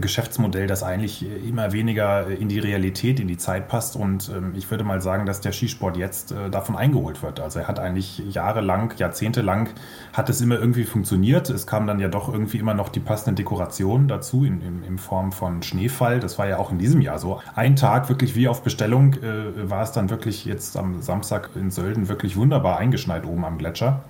Geschäftsmodell, 0.00 0.66
das 0.66 0.82
eigentlich 0.82 1.24
immer 1.46 1.72
weniger 1.72 2.26
in 2.26 2.48
die 2.48 2.58
Realität, 2.58 3.20
in 3.20 3.28
die 3.28 3.36
Zeit 3.36 3.68
passt. 3.68 3.96
Und 3.96 4.30
ähm, 4.34 4.52
ich 4.56 4.70
würde 4.70 4.84
mal 4.84 5.00
sagen, 5.00 5.26
dass 5.26 5.40
der 5.40 5.52
Skisport 5.52 5.96
jetzt 5.96 6.32
äh, 6.32 6.50
davon 6.50 6.76
eingeholt 6.76 7.22
wird. 7.22 7.40
Also 7.40 7.60
er 7.60 7.68
hat 7.68 7.78
eigentlich 7.78 8.22
jahrelang, 8.30 8.94
jahrzehntelang, 8.96 9.70
hat 10.12 10.28
es 10.28 10.40
immer 10.40 10.58
irgendwie 10.58 10.84
funktioniert. 10.84 11.50
Es 11.50 11.66
kam 11.66 11.86
dann 11.86 11.98
ja 11.98 12.08
doch 12.08 12.32
irgendwie 12.32 12.58
immer 12.58 12.74
noch 12.74 12.88
die 12.88 13.00
passenden 13.00 13.36
Dekorationen 13.36 14.08
dazu 14.08 14.44
in, 14.44 14.60
in, 14.60 14.82
in 14.84 14.98
Form 14.98 15.32
von 15.32 15.62
Schneefall. 15.62 16.20
Das 16.20 16.38
war 16.38 16.48
ja 16.48 16.58
auch 16.58 16.70
in 16.70 16.78
diesem 16.78 17.00
Jahr 17.00 17.18
so. 17.18 17.40
Ein 17.54 17.76
Tag 17.76 18.08
wirklich 18.08 18.34
wie 18.34 18.48
auf 18.48 18.62
Bestellung 18.62 19.14
äh, 19.14 19.68
war 19.70 19.82
es 19.82 19.92
dann 19.92 20.10
wirklich 20.10 20.44
jetzt 20.44 20.76
am 20.76 21.02
Samstag 21.02 21.50
in 21.54 21.70
Sölden 21.70 22.08
wirklich 22.08 22.36
wunderbar 22.36 22.78
eingeschneit 22.78 23.26
oben 23.26 23.44
am 23.44 23.58
Gletscher. 23.58 24.04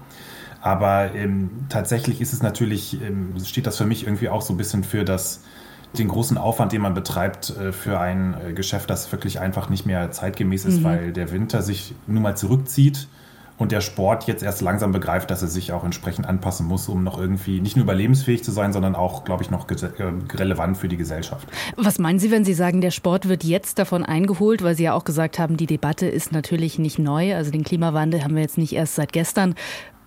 Aber 0.60 1.14
ähm, 1.14 1.50
tatsächlich 1.68 2.20
ist 2.20 2.32
es 2.32 2.42
natürlich, 2.42 3.00
ähm, 3.00 3.34
steht 3.44 3.66
das 3.66 3.76
für 3.76 3.86
mich 3.86 4.04
irgendwie 4.04 4.28
auch 4.28 4.42
so 4.42 4.52
ein 4.52 4.56
bisschen 4.56 4.82
für 4.82 5.04
das 5.04 5.42
den 5.94 6.08
großen 6.08 6.38
Aufwand, 6.38 6.72
den 6.72 6.82
man 6.82 6.94
betreibt 6.94 7.50
äh, 7.50 7.72
für 7.72 7.98
ein 7.98 8.34
äh, 8.34 8.52
Geschäft, 8.52 8.90
das 8.90 9.10
wirklich 9.12 9.40
einfach 9.40 9.68
nicht 9.68 9.86
mehr 9.86 10.10
zeitgemäß 10.10 10.64
ist, 10.64 10.80
mhm. 10.80 10.84
weil 10.84 11.12
der 11.12 11.30
Winter 11.30 11.62
sich 11.62 11.94
nun 12.06 12.22
mal 12.22 12.36
zurückzieht 12.36 13.08
und 13.58 13.72
der 13.72 13.80
Sport 13.80 14.26
jetzt 14.26 14.42
erst 14.42 14.60
langsam 14.60 14.92
begreift, 14.92 15.30
dass 15.30 15.42
er 15.42 15.48
sich 15.48 15.72
auch 15.72 15.84
entsprechend 15.84 16.26
anpassen 16.26 16.66
muss, 16.66 16.88
um 16.88 17.02
noch 17.02 17.18
irgendwie 17.18 17.60
nicht 17.60 17.76
nur 17.76 17.84
überlebensfähig 17.84 18.44
zu 18.44 18.50
sein, 18.50 18.72
sondern 18.72 18.94
auch, 18.94 19.24
glaube 19.24 19.42
ich, 19.42 19.50
noch 19.50 19.68
äh, 19.70 19.74
relevant 20.34 20.76
für 20.76 20.88
die 20.88 20.96
Gesellschaft. 20.96 21.48
Was 21.76 21.98
meinen 21.98 22.18
Sie, 22.18 22.30
wenn 22.30 22.44
Sie 22.44 22.54
sagen, 22.54 22.80
der 22.80 22.90
Sport 22.90 23.28
wird 23.28 23.44
jetzt 23.44 23.78
davon 23.78 24.04
eingeholt, 24.04 24.62
weil 24.62 24.74
Sie 24.74 24.84
ja 24.84 24.92
auch 24.92 25.04
gesagt 25.04 25.38
haben, 25.38 25.56
die 25.56 25.66
Debatte 25.66 26.06
ist 26.06 26.32
natürlich 26.32 26.78
nicht 26.78 26.98
neu, 26.98 27.34
also 27.34 27.50
den 27.50 27.64
Klimawandel 27.64 28.22
haben 28.22 28.34
wir 28.34 28.42
jetzt 28.42 28.58
nicht 28.58 28.74
erst 28.74 28.96
seit 28.96 29.12
gestern. 29.12 29.54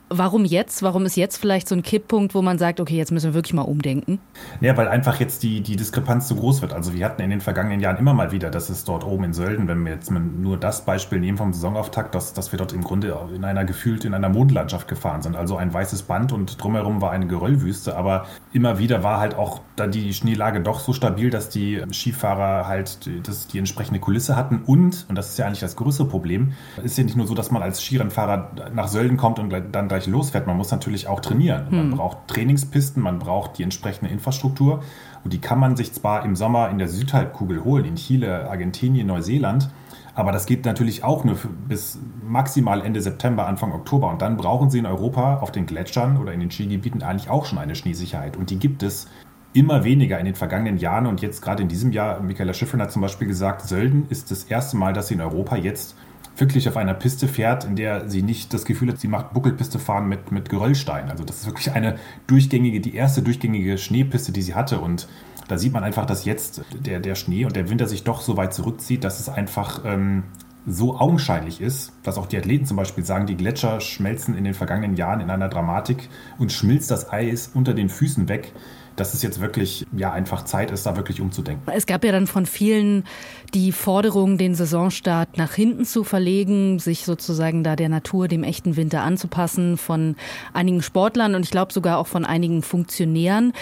Warum 0.09 0.43
jetzt? 0.43 0.81
Warum 0.81 1.05
ist 1.05 1.15
jetzt 1.15 1.37
vielleicht 1.37 1.67
so 1.67 1.75
ein 1.75 1.83
Kipppunkt, 1.83 2.33
wo 2.33 2.41
man 2.41 2.57
sagt, 2.57 2.79
okay, 2.79 2.97
jetzt 2.97 3.11
müssen 3.11 3.27
wir 3.27 3.33
wirklich 3.35 3.53
mal 3.53 3.61
umdenken? 3.61 4.19
Ja, 4.59 4.75
weil 4.75 4.87
einfach 4.87 5.19
jetzt 5.19 5.43
die, 5.43 5.61
die 5.61 5.75
Diskrepanz 5.75 6.27
zu 6.27 6.35
groß 6.35 6.61
wird. 6.61 6.73
Also 6.73 6.93
wir 6.93 7.05
hatten 7.05 7.21
in 7.21 7.29
den 7.29 7.41
vergangenen 7.41 7.79
Jahren 7.79 7.97
immer 7.97 8.15
mal 8.15 8.31
wieder, 8.31 8.49
dass 8.49 8.69
es 8.69 8.83
dort 8.83 9.05
oben 9.05 9.25
in 9.25 9.33
Sölden, 9.33 9.67
wenn 9.67 9.85
wir 9.85 9.93
jetzt 9.93 10.09
nur 10.09 10.57
das 10.57 10.83
Beispiel 10.83 11.19
nehmen 11.19 11.37
vom 11.37 11.53
Saisonauftakt, 11.53 12.15
dass, 12.15 12.33
dass 12.33 12.51
wir 12.51 12.57
dort 12.57 12.73
im 12.73 12.83
Grunde 12.83 13.15
in 13.35 13.45
einer 13.45 13.65
gefühlt 13.65 14.03
in 14.03 14.15
einer 14.15 14.29
Mondlandschaft 14.29 14.87
gefahren 14.87 15.21
sind. 15.21 15.35
Also 15.35 15.57
ein 15.57 15.71
weißes 15.71 16.03
Band 16.03 16.31
und 16.31 16.61
drumherum 16.61 17.01
war 17.01 17.11
eine 17.11 17.27
Geröllwüste. 17.27 17.95
Aber 17.95 18.25
immer 18.51 18.79
wieder 18.79 19.03
war 19.03 19.19
halt 19.19 19.35
auch 19.35 19.61
da 19.75 19.85
die 19.85 20.13
Schneelage 20.13 20.61
doch 20.61 20.79
so 20.79 20.93
stabil, 20.93 21.29
dass 21.29 21.49
die 21.49 21.83
Skifahrer 21.91 22.67
halt 22.67 23.05
die, 23.05 23.21
das, 23.21 23.47
die 23.47 23.59
entsprechende 23.59 23.99
Kulisse 23.99 24.35
hatten. 24.35 24.63
Und, 24.65 25.05
und 25.07 25.15
das 25.15 25.29
ist 25.29 25.37
ja 25.37 25.45
eigentlich 25.45 25.59
das 25.59 25.75
größere 25.75 26.07
Problem, 26.07 26.53
ist 26.83 26.97
ja 26.97 27.03
nicht 27.03 27.15
nur 27.15 27.27
so, 27.27 27.35
dass 27.35 27.51
man 27.51 27.61
als 27.61 27.81
Skirennfahrer 27.81 28.51
nach 28.73 28.87
Sölden 28.87 29.17
kommt 29.17 29.37
und 29.37 29.53
dann 29.71 29.87
gleich 29.87 29.98
losfährt. 30.07 30.47
Man 30.47 30.57
muss 30.57 30.71
natürlich 30.71 31.07
auch 31.07 31.19
trainieren. 31.19 31.67
Man 31.69 31.91
hm. 31.91 31.97
braucht 31.97 32.27
Trainingspisten, 32.27 33.01
man 33.01 33.19
braucht 33.19 33.57
die 33.57 33.63
entsprechende 33.63 34.11
Infrastruktur. 34.11 34.83
Und 35.23 35.33
die 35.33 35.39
kann 35.39 35.59
man 35.59 35.75
sich 35.75 35.93
zwar 35.93 36.23
im 36.25 36.35
Sommer 36.35 36.69
in 36.69 36.77
der 36.77 36.87
Südhalbkugel 36.87 37.63
holen, 37.63 37.85
in 37.85 37.95
Chile, 37.95 38.49
Argentinien, 38.49 39.07
Neuseeland. 39.07 39.69
Aber 40.15 40.31
das 40.31 40.45
geht 40.45 40.65
natürlich 40.65 41.03
auch 41.03 41.23
nur 41.23 41.37
bis 41.67 41.97
maximal 42.23 42.81
Ende 42.81 43.01
September, 43.01 43.47
Anfang 43.47 43.71
Oktober. 43.71 44.09
Und 44.09 44.21
dann 44.21 44.37
brauchen 44.37 44.69
sie 44.69 44.79
in 44.79 44.85
Europa 44.85 45.37
auf 45.37 45.51
den 45.51 45.65
Gletschern 45.65 46.17
oder 46.17 46.33
in 46.33 46.39
den 46.39 46.51
Skigebieten 46.51 47.03
eigentlich 47.03 47.29
auch 47.29 47.45
schon 47.45 47.57
eine 47.57 47.75
Schneesicherheit. 47.75 48.35
Und 48.35 48.49
die 48.49 48.59
gibt 48.59 48.83
es 48.83 49.07
immer 49.53 49.83
weniger 49.83 50.19
in 50.19 50.25
den 50.25 50.35
vergangenen 50.35 50.77
Jahren. 50.77 51.07
Und 51.07 51.21
jetzt 51.21 51.41
gerade 51.41 51.63
in 51.63 51.69
diesem 51.69 51.91
Jahr, 51.91 52.19
Michaela 52.21 52.53
Schiffrin 52.53 52.81
hat 52.81 52.91
zum 52.91 53.01
Beispiel 53.01 53.27
gesagt, 53.27 53.61
Sölden 53.61 54.07
ist 54.09 54.31
das 54.31 54.43
erste 54.43 54.77
Mal, 54.77 54.93
dass 54.93 55.07
sie 55.07 55.15
in 55.15 55.21
Europa 55.21 55.55
jetzt 55.55 55.95
wirklich 56.39 56.67
auf 56.67 56.77
einer 56.77 56.93
Piste 56.93 57.27
fährt, 57.27 57.65
in 57.65 57.75
der 57.75 58.09
sie 58.09 58.21
nicht 58.21 58.53
das 58.53 58.65
Gefühl 58.65 58.89
hat, 58.89 58.99
sie 58.99 59.07
macht 59.07 59.33
Buckelpiste 59.33 59.79
fahren 59.79 60.07
mit, 60.07 60.31
mit 60.31 60.49
Geröllstein. 60.49 61.09
Also 61.09 61.23
das 61.23 61.41
ist 61.41 61.45
wirklich 61.47 61.71
eine 61.71 61.97
durchgängige, 62.27 62.79
die 62.79 62.95
erste 62.95 63.21
durchgängige 63.21 63.77
Schneepiste, 63.77 64.31
die 64.31 64.41
sie 64.41 64.55
hatte. 64.55 64.79
Und 64.79 65.07
da 65.47 65.57
sieht 65.57 65.73
man 65.73 65.83
einfach, 65.83 66.05
dass 66.05 66.25
jetzt 66.25 66.61
der, 66.73 66.99
der 66.99 67.15
Schnee 67.15 67.45
und 67.45 67.55
der 67.55 67.69
Winter 67.69 67.87
sich 67.87 68.03
doch 68.03 68.21
so 68.21 68.37
weit 68.37 68.53
zurückzieht, 68.53 69.03
dass 69.03 69.19
es 69.19 69.29
einfach 69.29 69.81
ähm, 69.85 70.23
so 70.65 70.97
augenscheinlich 70.97 71.61
ist, 71.61 71.93
dass 72.03 72.17
auch 72.17 72.27
die 72.27 72.37
Athleten 72.37 72.65
zum 72.65 72.77
Beispiel 72.77 73.03
sagen, 73.03 73.25
die 73.25 73.37
Gletscher 73.37 73.81
schmelzen 73.81 74.37
in 74.37 74.43
den 74.43 74.53
vergangenen 74.53 74.95
Jahren 74.95 75.21
in 75.21 75.29
einer 75.29 75.49
Dramatik 75.49 76.09
und 76.37 76.51
schmilzt 76.51 76.91
das 76.91 77.11
Eis 77.11 77.51
unter 77.53 77.73
den 77.73 77.89
Füßen 77.89 78.29
weg 78.29 78.53
dass 78.99 79.13
es 79.13 79.21
jetzt 79.21 79.39
wirklich 79.39 79.87
ja 79.95 80.11
einfach 80.11 80.43
Zeit 80.45 80.71
ist, 80.71 80.85
da 80.85 80.95
wirklich 80.95 81.21
umzudenken. 81.21 81.71
Es 81.73 81.85
gab 81.85 82.03
ja 82.03 82.11
dann 82.11 82.27
von 82.27 82.45
vielen 82.45 83.05
die 83.53 83.71
Forderung, 83.71 84.37
den 84.37 84.55
Saisonstart 84.55 85.37
nach 85.37 85.53
hinten 85.53 85.85
zu 85.85 86.03
verlegen, 86.03 86.79
sich 86.79 87.05
sozusagen 87.05 87.63
da 87.63 87.75
der 87.75 87.89
Natur, 87.89 88.27
dem 88.27 88.43
echten 88.43 88.75
Winter 88.75 89.01
anzupassen, 89.01 89.77
von 89.77 90.15
einigen 90.53 90.81
Sportlern 90.81 91.35
und 91.35 91.43
ich 91.43 91.51
glaube 91.51 91.73
sogar 91.73 91.97
auch 91.97 92.07
von 92.07 92.25
einigen 92.25 92.61
Funktionären. 92.61 93.53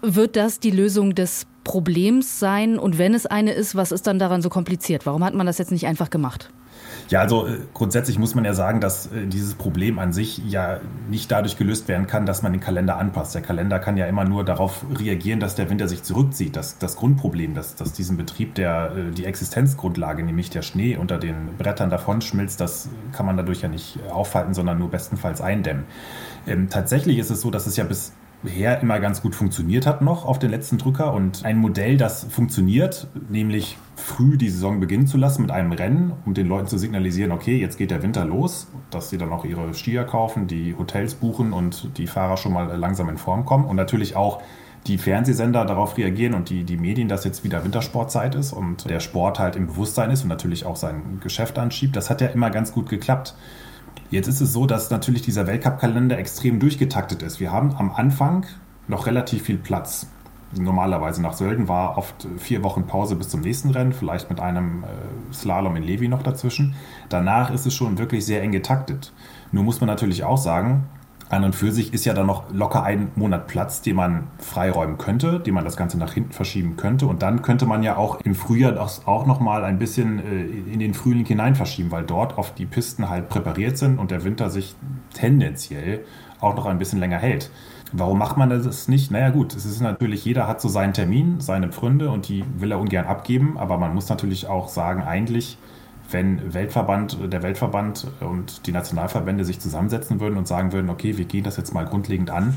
Wird 0.00 0.36
das 0.36 0.58
die 0.58 0.70
Lösung 0.70 1.14
des 1.14 1.46
Problems 1.64 2.38
sein? 2.40 2.78
Und 2.78 2.98
wenn 2.98 3.14
es 3.14 3.26
eine 3.26 3.52
ist, 3.52 3.76
was 3.76 3.92
ist 3.92 4.06
dann 4.06 4.18
daran 4.18 4.42
so 4.42 4.48
kompliziert? 4.48 5.06
Warum 5.06 5.22
hat 5.22 5.34
man 5.34 5.46
das 5.46 5.58
jetzt 5.58 5.70
nicht 5.70 5.86
einfach 5.86 6.10
gemacht? 6.10 6.50
Ja, 7.08 7.20
also 7.20 7.46
äh, 7.46 7.58
grundsätzlich 7.74 8.18
muss 8.18 8.34
man 8.34 8.44
ja 8.44 8.54
sagen, 8.54 8.80
dass 8.80 9.06
äh, 9.06 9.26
dieses 9.26 9.54
Problem 9.54 9.98
an 9.98 10.12
sich 10.12 10.38
ja 10.48 10.80
nicht 11.08 11.30
dadurch 11.30 11.56
gelöst 11.56 11.88
werden 11.88 12.06
kann, 12.06 12.26
dass 12.26 12.42
man 12.42 12.52
den 12.52 12.60
Kalender 12.60 12.96
anpasst. 12.96 13.34
Der 13.34 13.42
Kalender 13.42 13.78
kann 13.78 13.96
ja 13.96 14.06
immer 14.06 14.24
nur 14.24 14.44
darauf 14.44 14.84
reagieren, 14.98 15.40
dass 15.40 15.54
der 15.54 15.70
Winter 15.70 15.88
sich 15.88 16.02
zurückzieht. 16.02 16.56
Das, 16.56 16.78
das 16.78 16.96
Grundproblem, 16.96 17.54
dass, 17.54 17.74
dass 17.74 17.92
diesem 17.92 18.16
Betrieb 18.16 18.54
der, 18.54 18.92
äh, 18.96 19.10
die 19.12 19.24
Existenzgrundlage, 19.24 20.22
nämlich 20.22 20.50
der 20.50 20.62
Schnee 20.62 20.96
unter 20.96 21.18
den 21.18 21.56
Brettern 21.58 21.90
davon 21.90 22.20
schmilzt, 22.20 22.60
das 22.60 22.88
kann 23.12 23.26
man 23.26 23.36
dadurch 23.36 23.62
ja 23.62 23.68
nicht 23.68 23.98
aufhalten, 24.10 24.54
sondern 24.54 24.78
nur 24.78 24.90
bestenfalls 24.90 25.40
eindämmen. 25.40 25.84
Ähm, 26.46 26.68
tatsächlich 26.68 27.18
ist 27.18 27.30
es 27.30 27.40
so, 27.40 27.50
dass 27.50 27.66
es 27.66 27.76
ja 27.76 27.84
bis 27.84 28.12
her 28.44 28.80
immer 28.80 28.98
ganz 29.00 29.22
gut 29.22 29.34
funktioniert 29.34 29.86
hat 29.86 30.02
noch 30.02 30.24
auf 30.24 30.38
den 30.38 30.50
letzten 30.50 30.78
Drücker 30.78 31.12
und 31.12 31.44
ein 31.44 31.58
Modell, 31.58 31.96
das 31.96 32.24
funktioniert, 32.24 33.06
nämlich 33.28 33.76
früh 33.94 34.36
die 34.36 34.48
Saison 34.48 34.80
beginnen 34.80 35.06
zu 35.06 35.16
lassen 35.16 35.42
mit 35.42 35.50
einem 35.50 35.72
Rennen, 35.72 36.12
um 36.24 36.34
den 36.34 36.46
Leuten 36.46 36.66
zu 36.66 36.78
signalisieren, 36.78 37.32
okay, 37.32 37.58
jetzt 37.58 37.76
geht 37.76 37.90
der 37.90 38.02
Winter 38.02 38.24
los, 38.24 38.68
dass 38.90 39.10
sie 39.10 39.18
dann 39.18 39.32
auch 39.32 39.44
ihre 39.44 39.74
Skier 39.74 40.04
kaufen, 40.04 40.46
die 40.46 40.74
Hotels 40.76 41.14
buchen 41.14 41.52
und 41.52 41.98
die 41.98 42.06
Fahrer 42.06 42.36
schon 42.36 42.52
mal 42.52 42.74
langsam 42.76 43.08
in 43.08 43.18
Form 43.18 43.44
kommen 43.44 43.64
und 43.64 43.76
natürlich 43.76 44.16
auch 44.16 44.42
die 44.86 44.98
Fernsehsender 44.98 45.64
darauf 45.64 45.96
reagieren 45.96 46.34
und 46.34 46.50
die, 46.50 46.64
die 46.64 46.76
Medien, 46.76 47.08
dass 47.08 47.24
jetzt 47.24 47.44
wieder 47.44 47.64
Wintersportzeit 47.64 48.34
ist 48.34 48.52
und 48.52 48.88
der 48.90 49.00
Sport 49.00 49.38
halt 49.38 49.54
im 49.54 49.68
Bewusstsein 49.68 50.10
ist 50.10 50.22
und 50.22 50.28
natürlich 50.28 50.66
auch 50.66 50.76
sein 50.76 51.20
Geschäft 51.20 51.58
anschiebt. 51.58 51.94
Das 51.94 52.10
hat 52.10 52.20
ja 52.20 52.28
immer 52.28 52.50
ganz 52.50 52.72
gut 52.72 52.88
geklappt. 52.88 53.34
Jetzt 54.10 54.26
ist 54.26 54.40
es 54.40 54.52
so, 54.52 54.66
dass 54.66 54.90
natürlich 54.90 55.22
dieser 55.22 55.46
Weltcup-Kalender 55.46 56.18
extrem 56.18 56.58
durchgetaktet 56.58 57.22
ist. 57.22 57.38
Wir 57.38 57.52
haben 57.52 57.74
am 57.76 57.92
Anfang 57.92 58.46
noch 58.88 59.06
relativ 59.06 59.44
viel 59.44 59.58
Platz. 59.58 60.08
Normalerweise 60.58 61.22
nach 61.22 61.32
Sölden 61.32 61.68
war 61.68 61.96
oft 61.96 62.28
vier 62.36 62.62
Wochen 62.62 62.86
Pause 62.86 63.16
bis 63.16 63.28
zum 63.28 63.40
nächsten 63.40 63.70
Rennen, 63.70 63.92
vielleicht 63.92 64.28
mit 64.28 64.40
einem 64.40 64.84
äh, 64.84 65.32
Slalom 65.32 65.76
in 65.76 65.82
Levi 65.82 66.08
noch 66.08 66.22
dazwischen. 66.22 66.74
Danach 67.08 67.50
ist 67.50 67.66
es 67.66 67.74
schon 67.74 67.98
wirklich 67.98 68.26
sehr 68.26 68.42
eng 68.42 68.52
getaktet. 68.52 69.12
Nur 69.50 69.64
muss 69.64 69.80
man 69.80 69.88
natürlich 69.88 70.24
auch 70.24 70.38
sagen, 70.38 70.84
an 71.32 71.44
und 71.44 71.54
für 71.54 71.72
sich 71.72 71.94
ist 71.94 72.04
ja 72.04 72.12
dann 72.12 72.26
noch 72.26 72.52
locker 72.52 72.82
ein 72.82 73.10
Monat 73.14 73.46
Platz, 73.46 73.80
den 73.80 73.96
man 73.96 74.24
freiräumen 74.38 74.98
könnte, 74.98 75.40
den 75.40 75.54
man 75.54 75.64
das 75.64 75.76
Ganze 75.76 75.96
nach 75.96 76.12
hinten 76.12 76.32
verschieben 76.32 76.76
könnte. 76.76 77.06
Und 77.06 77.22
dann 77.22 77.40
könnte 77.40 77.64
man 77.64 77.82
ja 77.82 77.96
auch 77.96 78.20
im 78.20 78.34
Frühjahr 78.34 78.72
das 78.72 79.06
auch 79.06 79.24
noch 79.24 79.40
mal 79.40 79.64
ein 79.64 79.78
bisschen 79.78 80.18
äh, 80.18 80.72
in 80.72 80.78
den 80.78 80.92
Frühling 80.92 81.24
hinein 81.24 81.54
verschieben, 81.54 81.90
weil 81.90 82.04
dort 82.04 82.36
oft 82.36 82.58
die 82.58 82.66
Pisten 82.66 83.08
halt 83.08 83.30
präpariert 83.30 83.78
sind 83.78 83.98
und 83.98 84.10
der 84.10 84.24
Winter 84.24 84.50
sich 84.50 84.74
tendenziell 85.14 86.04
auch 86.40 86.54
noch 86.54 86.66
ein 86.66 86.78
bisschen 86.78 86.98
länger 86.98 87.18
hält. 87.18 87.50
Warum 87.92 88.18
macht 88.18 88.36
man 88.38 88.48
das 88.48 88.88
nicht? 88.88 89.10
Naja 89.10 89.30
gut, 89.30 89.54
es 89.54 89.66
ist 89.66 89.80
natürlich, 89.80 90.24
jeder 90.24 90.48
hat 90.48 90.60
so 90.60 90.68
seinen 90.68 90.94
Termin, 90.94 91.40
seine 91.40 91.68
Pfründe 91.68 92.10
und 92.10 92.28
die 92.28 92.44
will 92.58 92.72
er 92.72 92.78
ungern 92.78 93.06
abgeben, 93.06 93.58
aber 93.58 93.76
man 93.76 93.94
muss 93.94 94.08
natürlich 94.08 94.46
auch 94.48 94.68
sagen, 94.68 95.02
eigentlich 95.02 95.58
wenn 96.10 96.52
Weltverband, 96.52 97.32
der 97.32 97.42
Weltverband 97.42 98.06
und 98.20 98.66
die 98.66 98.72
Nationalverbände 98.72 99.44
sich 99.44 99.60
zusammensetzen 99.60 100.20
würden 100.20 100.36
und 100.36 100.46
sagen 100.46 100.72
würden, 100.72 100.90
okay, 100.90 101.16
wir 101.16 101.24
gehen 101.24 101.44
das 101.44 101.56
jetzt 101.56 101.72
mal 101.72 101.84
grundlegend 101.86 102.30
an, 102.30 102.54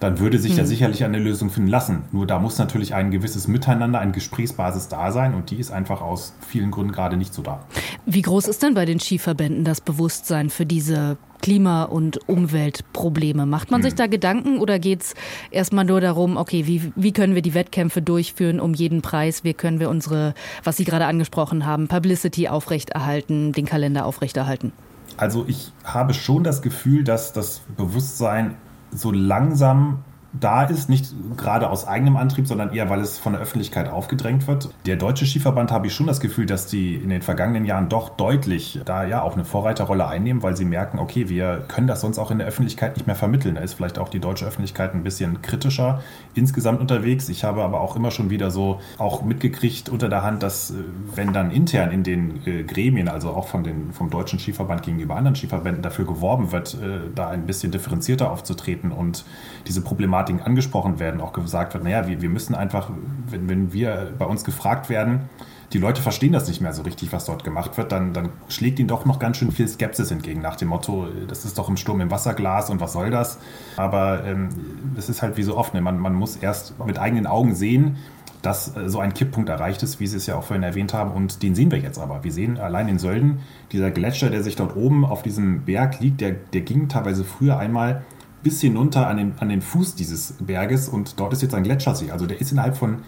dann 0.00 0.18
würde 0.18 0.38
sich 0.38 0.52
hm. 0.52 0.58
da 0.58 0.64
sicherlich 0.64 1.04
eine 1.04 1.18
Lösung 1.18 1.50
finden 1.50 1.68
lassen. 1.68 2.02
Nur 2.10 2.26
da 2.26 2.38
muss 2.38 2.58
natürlich 2.58 2.94
ein 2.94 3.10
gewisses 3.10 3.46
Miteinander, 3.46 4.00
eine 4.00 4.12
Gesprächsbasis 4.12 4.88
da 4.88 5.12
sein 5.12 5.34
und 5.34 5.50
die 5.50 5.56
ist 5.56 5.70
einfach 5.70 6.00
aus 6.00 6.32
vielen 6.46 6.70
Gründen 6.70 6.92
gerade 6.92 7.16
nicht 7.16 7.34
so 7.34 7.42
da. 7.42 7.60
Wie 8.06 8.22
groß 8.22 8.48
ist 8.48 8.62
denn 8.62 8.74
bei 8.74 8.86
den 8.86 8.98
Skiverbänden 8.98 9.64
das 9.64 9.82
Bewusstsein 9.82 10.48
für 10.48 10.64
diese 10.64 11.18
Klima- 11.42 11.84
und 11.84 12.28
Umweltprobleme? 12.28 13.44
Macht 13.44 13.70
man 13.70 13.82
hm. 13.82 13.84
sich 13.84 13.94
da 13.94 14.06
Gedanken 14.06 14.58
oder 14.58 14.78
geht 14.78 15.02
es 15.02 15.14
erstmal 15.50 15.84
nur 15.84 16.00
darum, 16.00 16.38
okay, 16.38 16.66
wie, 16.66 16.92
wie 16.96 17.12
können 17.12 17.34
wir 17.34 17.42
die 17.42 17.54
Wettkämpfe 17.54 18.00
durchführen 18.00 18.58
um 18.58 18.72
jeden 18.72 19.02
Preis? 19.02 19.44
Wie 19.44 19.52
können 19.52 19.80
wir 19.80 19.90
unsere, 19.90 20.34
was 20.64 20.78
Sie 20.78 20.84
gerade 20.84 21.04
angesprochen 21.04 21.66
haben, 21.66 21.88
Publicity 21.88 22.48
aufrechterhalten, 22.48 23.52
den 23.52 23.66
Kalender 23.66 24.06
aufrechterhalten? 24.06 24.72
Also 25.18 25.44
ich 25.46 25.72
habe 25.84 26.14
schon 26.14 26.44
das 26.44 26.62
Gefühl, 26.62 27.04
dass 27.04 27.34
das 27.34 27.60
Bewusstsein 27.76 28.56
so 28.94 29.12
langsam 29.12 30.02
da 30.32 30.62
ist, 30.62 30.88
nicht 30.88 31.12
gerade 31.36 31.70
aus 31.70 31.86
eigenem 31.86 32.16
Antrieb, 32.16 32.46
sondern 32.46 32.72
eher, 32.72 32.88
weil 32.88 33.00
es 33.00 33.18
von 33.18 33.32
der 33.32 33.42
Öffentlichkeit 33.42 33.88
aufgedrängt 33.88 34.46
wird. 34.46 34.70
Der 34.86 34.96
Deutsche 34.96 35.26
Skiverband 35.26 35.72
habe 35.72 35.88
ich 35.88 35.94
schon 35.94 36.06
das 36.06 36.20
Gefühl, 36.20 36.46
dass 36.46 36.66
die 36.66 36.94
in 36.94 37.08
den 37.08 37.22
vergangenen 37.22 37.64
Jahren 37.64 37.88
doch 37.88 38.10
deutlich 38.10 38.80
da 38.84 39.04
ja 39.04 39.22
auch 39.22 39.34
eine 39.34 39.44
Vorreiterrolle 39.44 40.06
einnehmen, 40.06 40.42
weil 40.42 40.56
sie 40.56 40.64
merken, 40.64 40.98
okay, 40.98 41.28
wir 41.28 41.64
können 41.66 41.86
das 41.86 42.00
sonst 42.00 42.18
auch 42.18 42.30
in 42.30 42.38
der 42.38 42.46
Öffentlichkeit 42.46 42.96
nicht 42.96 43.06
mehr 43.06 43.16
vermitteln. 43.16 43.56
Da 43.56 43.60
ist 43.60 43.74
vielleicht 43.74 43.98
auch 43.98 44.08
die 44.08 44.20
deutsche 44.20 44.44
Öffentlichkeit 44.46 44.94
ein 44.94 45.02
bisschen 45.02 45.42
kritischer 45.42 46.00
insgesamt 46.34 46.80
unterwegs. 46.80 47.28
Ich 47.28 47.42
habe 47.42 47.64
aber 47.64 47.80
auch 47.80 47.96
immer 47.96 48.10
schon 48.10 48.30
wieder 48.30 48.50
so 48.50 48.80
auch 48.98 49.22
mitgekriegt 49.22 49.88
unter 49.88 50.08
der 50.08 50.22
Hand, 50.22 50.42
dass 50.42 50.70
äh, 50.70 50.74
wenn 51.14 51.32
dann 51.32 51.50
intern 51.50 51.90
in 51.90 52.04
den 52.04 52.46
äh, 52.46 52.62
Gremien, 52.62 53.08
also 53.08 53.30
auch 53.30 53.48
von 53.48 53.64
den, 53.64 53.92
vom 53.92 54.10
Deutschen 54.10 54.38
Skiverband 54.38 54.82
gegenüber 54.82 55.16
anderen 55.16 55.34
Skiverbänden 55.34 55.82
dafür 55.82 56.06
geworben 56.06 56.52
wird, 56.52 56.74
äh, 56.74 57.10
da 57.14 57.28
ein 57.28 57.46
bisschen 57.46 57.72
differenzierter 57.72 58.30
aufzutreten 58.30 58.92
und 58.92 59.24
diese 59.66 59.80
Problematiken 60.20 60.40
angesprochen 60.40 60.98
werden, 60.98 61.20
auch 61.20 61.32
gesagt 61.32 61.74
wird, 61.74 61.84
naja, 61.84 62.06
wir, 62.06 62.20
wir 62.20 62.28
müssen 62.28 62.54
einfach, 62.54 62.90
wenn, 63.28 63.48
wenn 63.48 63.72
wir 63.72 64.12
bei 64.18 64.24
uns 64.24 64.44
gefragt 64.44 64.88
werden, 64.88 65.28
die 65.72 65.78
Leute 65.78 66.02
verstehen 66.02 66.32
das 66.32 66.48
nicht 66.48 66.60
mehr 66.60 66.72
so 66.72 66.82
richtig, 66.82 67.12
was 67.12 67.26
dort 67.26 67.44
gemacht 67.44 67.78
wird, 67.78 67.92
dann, 67.92 68.12
dann 68.12 68.30
schlägt 68.48 68.80
ihnen 68.80 68.88
doch 68.88 69.04
noch 69.04 69.20
ganz 69.20 69.36
schön 69.36 69.52
viel 69.52 69.68
Skepsis 69.68 70.10
entgegen, 70.10 70.40
nach 70.40 70.56
dem 70.56 70.68
Motto, 70.68 71.06
das 71.28 71.44
ist 71.44 71.58
doch 71.58 71.68
im 71.68 71.76
Sturm 71.76 72.00
im 72.00 72.10
Wasserglas 72.10 72.70
und 72.70 72.80
was 72.80 72.92
soll 72.92 73.10
das? 73.10 73.38
Aber 73.76 74.24
ähm, 74.24 74.48
es 74.96 75.08
ist 75.08 75.22
halt 75.22 75.36
wie 75.36 75.44
so 75.44 75.56
oft, 75.56 75.74
ne? 75.74 75.80
man, 75.80 75.98
man 75.98 76.14
muss 76.14 76.36
erst 76.36 76.74
mit 76.84 76.98
eigenen 76.98 77.26
Augen 77.26 77.54
sehen, 77.54 77.96
dass 78.42 78.76
äh, 78.76 78.88
so 78.88 78.98
ein 78.98 79.14
Kipppunkt 79.14 79.48
erreicht 79.48 79.82
ist, 79.82 80.00
wie 80.00 80.06
Sie 80.06 80.16
es 80.16 80.26
ja 80.26 80.34
auch 80.34 80.44
vorhin 80.44 80.62
erwähnt 80.62 80.94
haben. 80.94 81.12
Und 81.12 81.42
den 81.42 81.54
sehen 81.54 81.70
wir 81.70 81.78
jetzt 81.78 81.98
aber. 81.98 82.24
Wir 82.24 82.32
sehen 82.32 82.58
allein 82.58 82.88
in 82.88 82.98
Sölden, 82.98 83.40
dieser 83.70 83.90
Gletscher, 83.90 84.30
der 84.30 84.42
sich 84.42 84.56
dort 84.56 84.76
oben 84.76 85.04
auf 85.04 85.22
diesem 85.22 85.66
Berg 85.66 86.00
liegt, 86.00 86.22
der, 86.22 86.32
der 86.32 86.62
ging 86.62 86.88
teilweise 86.88 87.22
früher 87.22 87.58
einmal 87.58 88.02
bis 88.42 88.60
hinunter 88.60 89.06
an 89.06 89.16
den, 89.16 89.32
an 89.38 89.48
den 89.48 89.62
Fuß 89.62 89.94
dieses 89.94 90.34
Berges 90.40 90.88
und 90.88 91.18
dort 91.20 91.32
ist 91.32 91.42
jetzt 91.42 91.54
ein 91.54 91.62
Gletschersee. 91.62 92.10
Also 92.10 92.26
der 92.26 92.40
ist 92.40 92.52
innerhalb 92.52 92.76
von 92.76 92.98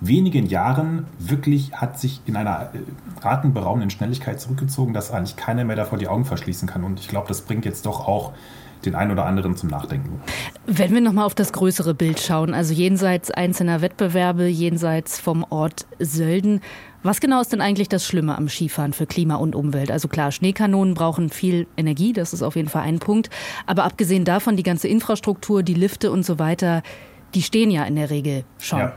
wenigen 0.00 0.46
Jahren 0.46 1.06
wirklich 1.18 1.74
hat 1.74 1.98
sich 1.98 2.20
in 2.26 2.36
einer 2.36 2.70
äh, 2.74 3.24
atemberaubenden 3.24 3.90
Schnelligkeit 3.90 4.40
zurückgezogen, 4.40 4.92
dass 4.92 5.12
eigentlich 5.12 5.36
keiner 5.36 5.64
mehr 5.64 5.76
davor 5.76 5.98
die 5.98 6.08
Augen 6.08 6.24
verschließen 6.24 6.68
kann. 6.68 6.84
Und 6.84 7.00
ich 7.00 7.08
glaube, 7.08 7.28
das 7.28 7.42
bringt 7.42 7.64
jetzt 7.64 7.86
doch 7.86 8.06
auch 8.06 8.32
den 8.84 8.96
einen 8.96 9.12
oder 9.12 9.26
anderen 9.26 9.56
zum 9.56 9.68
Nachdenken. 9.68 10.20
Wenn 10.66 10.92
wir 10.92 11.00
nochmal 11.00 11.24
auf 11.24 11.36
das 11.36 11.52
größere 11.52 11.94
Bild 11.94 12.20
schauen, 12.20 12.52
also 12.52 12.74
jenseits 12.74 13.30
einzelner 13.30 13.80
Wettbewerbe, 13.80 14.46
jenseits 14.46 15.20
vom 15.20 15.46
Ort 15.50 15.86
Sölden, 16.00 16.60
was 17.02 17.20
genau 17.20 17.40
ist 17.40 17.52
denn 17.52 17.60
eigentlich 17.60 17.88
das 17.88 18.06
Schlimme 18.06 18.36
am 18.36 18.48
Skifahren 18.48 18.92
für 18.92 19.06
Klima 19.06 19.36
und 19.36 19.54
Umwelt? 19.54 19.90
Also 19.90 20.08
klar, 20.08 20.30
Schneekanonen 20.32 20.94
brauchen 20.94 21.30
viel 21.30 21.66
Energie, 21.76 22.12
das 22.12 22.32
ist 22.32 22.42
auf 22.42 22.56
jeden 22.56 22.68
Fall 22.68 22.82
ein 22.82 22.98
Punkt. 22.98 23.30
Aber 23.66 23.84
abgesehen 23.84 24.24
davon, 24.24 24.56
die 24.56 24.62
ganze 24.62 24.88
Infrastruktur, 24.88 25.62
die 25.62 25.74
Lifte 25.74 26.12
und 26.12 26.24
so 26.24 26.38
weiter, 26.38 26.82
die 27.34 27.42
stehen 27.42 27.70
ja 27.70 27.84
in 27.84 27.96
der 27.96 28.10
Regel 28.10 28.44
schon. 28.58 28.78
Ja. 28.80 28.96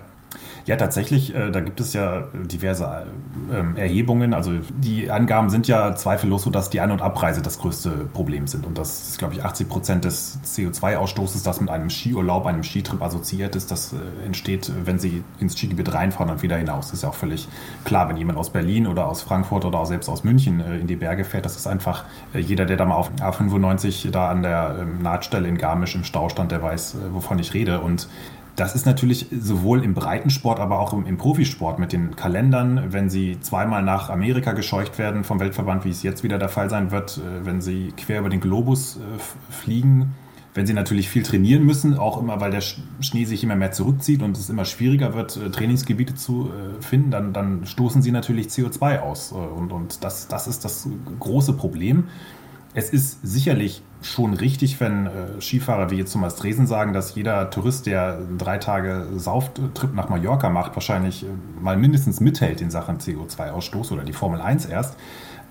Ja, 0.66 0.78
tatsächlich, 0.78 1.36
äh, 1.36 1.52
da 1.52 1.60
gibt 1.60 1.80
es 1.80 1.94
ja 1.94 2.28
diverse 2.34 3.06
äh, 3.52 3.80
Erhebungen. 3.80 4.34
Also 4.34 4.52
die 4.76 5.12
Angaben 5.12 5.52
sind 5.52 5.68
ja 5.68 5.96
zweifellos 5.96 6.42
so, 6.42 6.50
dass 6.50 6.72
die 6.72 6.82
An- 6.82 6.90
und 6.90 7.04
Abreise 7.04 7.44
das 7.44 7.60
größte 7.60 7.92
Problem 8.14 8.48
sind. 8.48 8.66
Und 8.66 8.80
das 8.80 9.10
ist, 9.10 9.20
glaube 9.20 9.36
ich, 9.36 9.44
80 9.44 9.70
Prozent 9.70 10.06
des 10.06 10.40
CO2-Ausstoßes, 10.44 11.44
das 11.44 11.62
mit 11.62 11.70
einem 11.70 11.92
Skiurlaub, 11.92 12.48
einem 12.48 12.64
Skitrip 12.64 13.04
assoziiert 13.04 13.56
ist, 13.56 13.70
das 13.70 13.94
äh, 13.94 14.26
entsteht, 14.26 14.72
wenn 14.86 14.98
Sie 14.98 15.24
ins 15.40 15.56
Skigebiet 15.56 15.94
reinfahren 15.94 16.32
und 16.32 16.42
wieder 16.42 16.58
hinaus. 16.58 16.88
Das 16.88 16.96
ist 16.96 17.04
ja 17.04 17.10
auch 17.10 17.16
völlig 17.16 17.48
klar, 17.84 18.10
wenn 18.10 18.18
jemand 18.18 18.40
aus 18.40 18.50
Berlin 18.50 18.88
oder 18.88 19.08
aus 19.08 19.22
Frankfurt 19.22 19.66
oder 19.66 19.80
auch 19.80 19.86
selbst 19.86 20.10
aus 20.10 20.24
München 20.24 20.62
äh, 20.62 20.80
in 20.80 20.88
die 20.88 20.96
Berge 20.96 21.26
fährt, 21.26 21.46
das 21.46 21.56
ist 21.56 21.68
einfach, 21.68 22.06
äh, 22.34 22.40
jeder, 22.40 22.66
der 22.66 22.78
da 22.78 22.86
mal 22.86 22.96
auf 22.96 23.12
A95 23.22 24.10
da 24.10 24.30
an 24.30 24.42
der 24.42 24.78
ähm, 24.82 25.04
Nahtstelle 25.04 25.48
in 25.48 25.60
Garmisch 25.60 25.94
im 25.94 26.04
Stau 26.04 26.30
stand, 26.30 26.52
der 26.52 26.64
weiß, 26.64 26.96
äh, 26.96 27.14
wovon 27.14 27.38
ich 27.38 27.54
rede. 27.54 27.82
Und 27.82 28.08
das 28.56 28.76
ist 28.76 28.86
natürlich 28.86 29.28
sowohl 29.38 29.84
im 29.84 29.94
Breitensport, 29.94 30.60
aber 30.60 30.80
auch 30.80 30.94
im, 30.94 31.06
im, 31.06 31.18
Profisport 31.18 31.78
mit 31.78 31.92
den 31.92 32.16
Kalendern, 32.16 32.94
wenn 32.94 33.10
sie 33.10 33.40
zweimal 33.42 33.84
nach 33.84 34.10
Amerika 34.10 34.54
gescheucht 34.54 34.98
werden 34.98 35.24
vom 35.24 35.40
Weltverband, 35.40 35.84
wie 35.84 35.90
es 35.90 36.04
jetzt 36.04 36.24
wieder 36.24 36.38
der 36.38 36.50
Fall 36.50 36.70
sein 36.70 36.92
wird, 36.92 37.18
äh, 37.18 37.46
wenn 37.46 37.62
sie 37.62 37.94
quer 37.98 38.20
über 38.20 38.30
den 38.30 38.40
Globus 38.40 38.98
äh, 38.98 39.52
fliegen, 39.52 40.14
wenn 40.54 40.66
sie 40.66 40.74
natürlich 40.74 41.10
viel 41.10 41.24
trainieren 41.24 41.66
müssen, 41.66 41.98
auch 41.98 42.18
immer, 42.22 42.40
weil 42.40 42.52
der 42.52 42.62
Schnee 42.62 43.26
sich 43.26 43.44
immer 43.44 43.58
mehr 43.58 43.74
zurückzieht 43.74 44.24
und 44.24 44.38
es 44.38 44.50
immer 44.50 44.64
schwieriger 44.64 45.14
wird, 45.14 45.36
äh, 45.36 45.50
Trainingsgebiete 45.50 46.16
zu 46.16 46.50
finden, 46.80 47.12
dann, 47.12 47.34
dann 47.34 47.66
stoßen 47.66 48.02
sie 48.02 48.12
natürlich 48.12 48.48
CO2 48.48 49.00
aus. 49.00 49.34
Und, 49.34 49.74
und 49.74 50.04
das, 50.04 50.30
das 50.30 50.48
ist 50.48 50.64
das 50.64 50.88
große 51.20 51.54
Problem. 51.54 52.06
Es 52.78 52.90
ist 52.90 53.20
sicherlich 53.24 53.82
schon 54.02 54.34
richtig, 54.34 54.82
wenn 54.82 55.08
äh, 55.08 55.40
Skifahrer 55.40 55.92
wie 55.92 55.96
jetzt 55.96 56.12
Thomas 56.12 56.36
Dresen 56.36 56.68
sagen, 56.68 56.92
dass 56.92 57.16
jeder 57.16 57.50
Tourist, 57.50 57.86
der 57.86 58.20
drei 58.38 58.58
Tage 58.58 59.08
Sauftrip 59.16 59.94
nach 59.94 60.10
Mallorca 60.10 60.50
macht, 60.50 60.76
wahrscheinlich 60.76 61.24
äh, 61.24 61.28
mal 61.62 61.78
mindestens 61.78 62.20
mithält 62.20 62.60
in 62.60 62.70
Sachen 62.70 62.98
CO2-Ausstoß 62.98 63.94
oder 63.94 64.04
die 64.04 64.12
Formel 64.12 64.42
1 64.42 64.66
erst. 64.66 64.98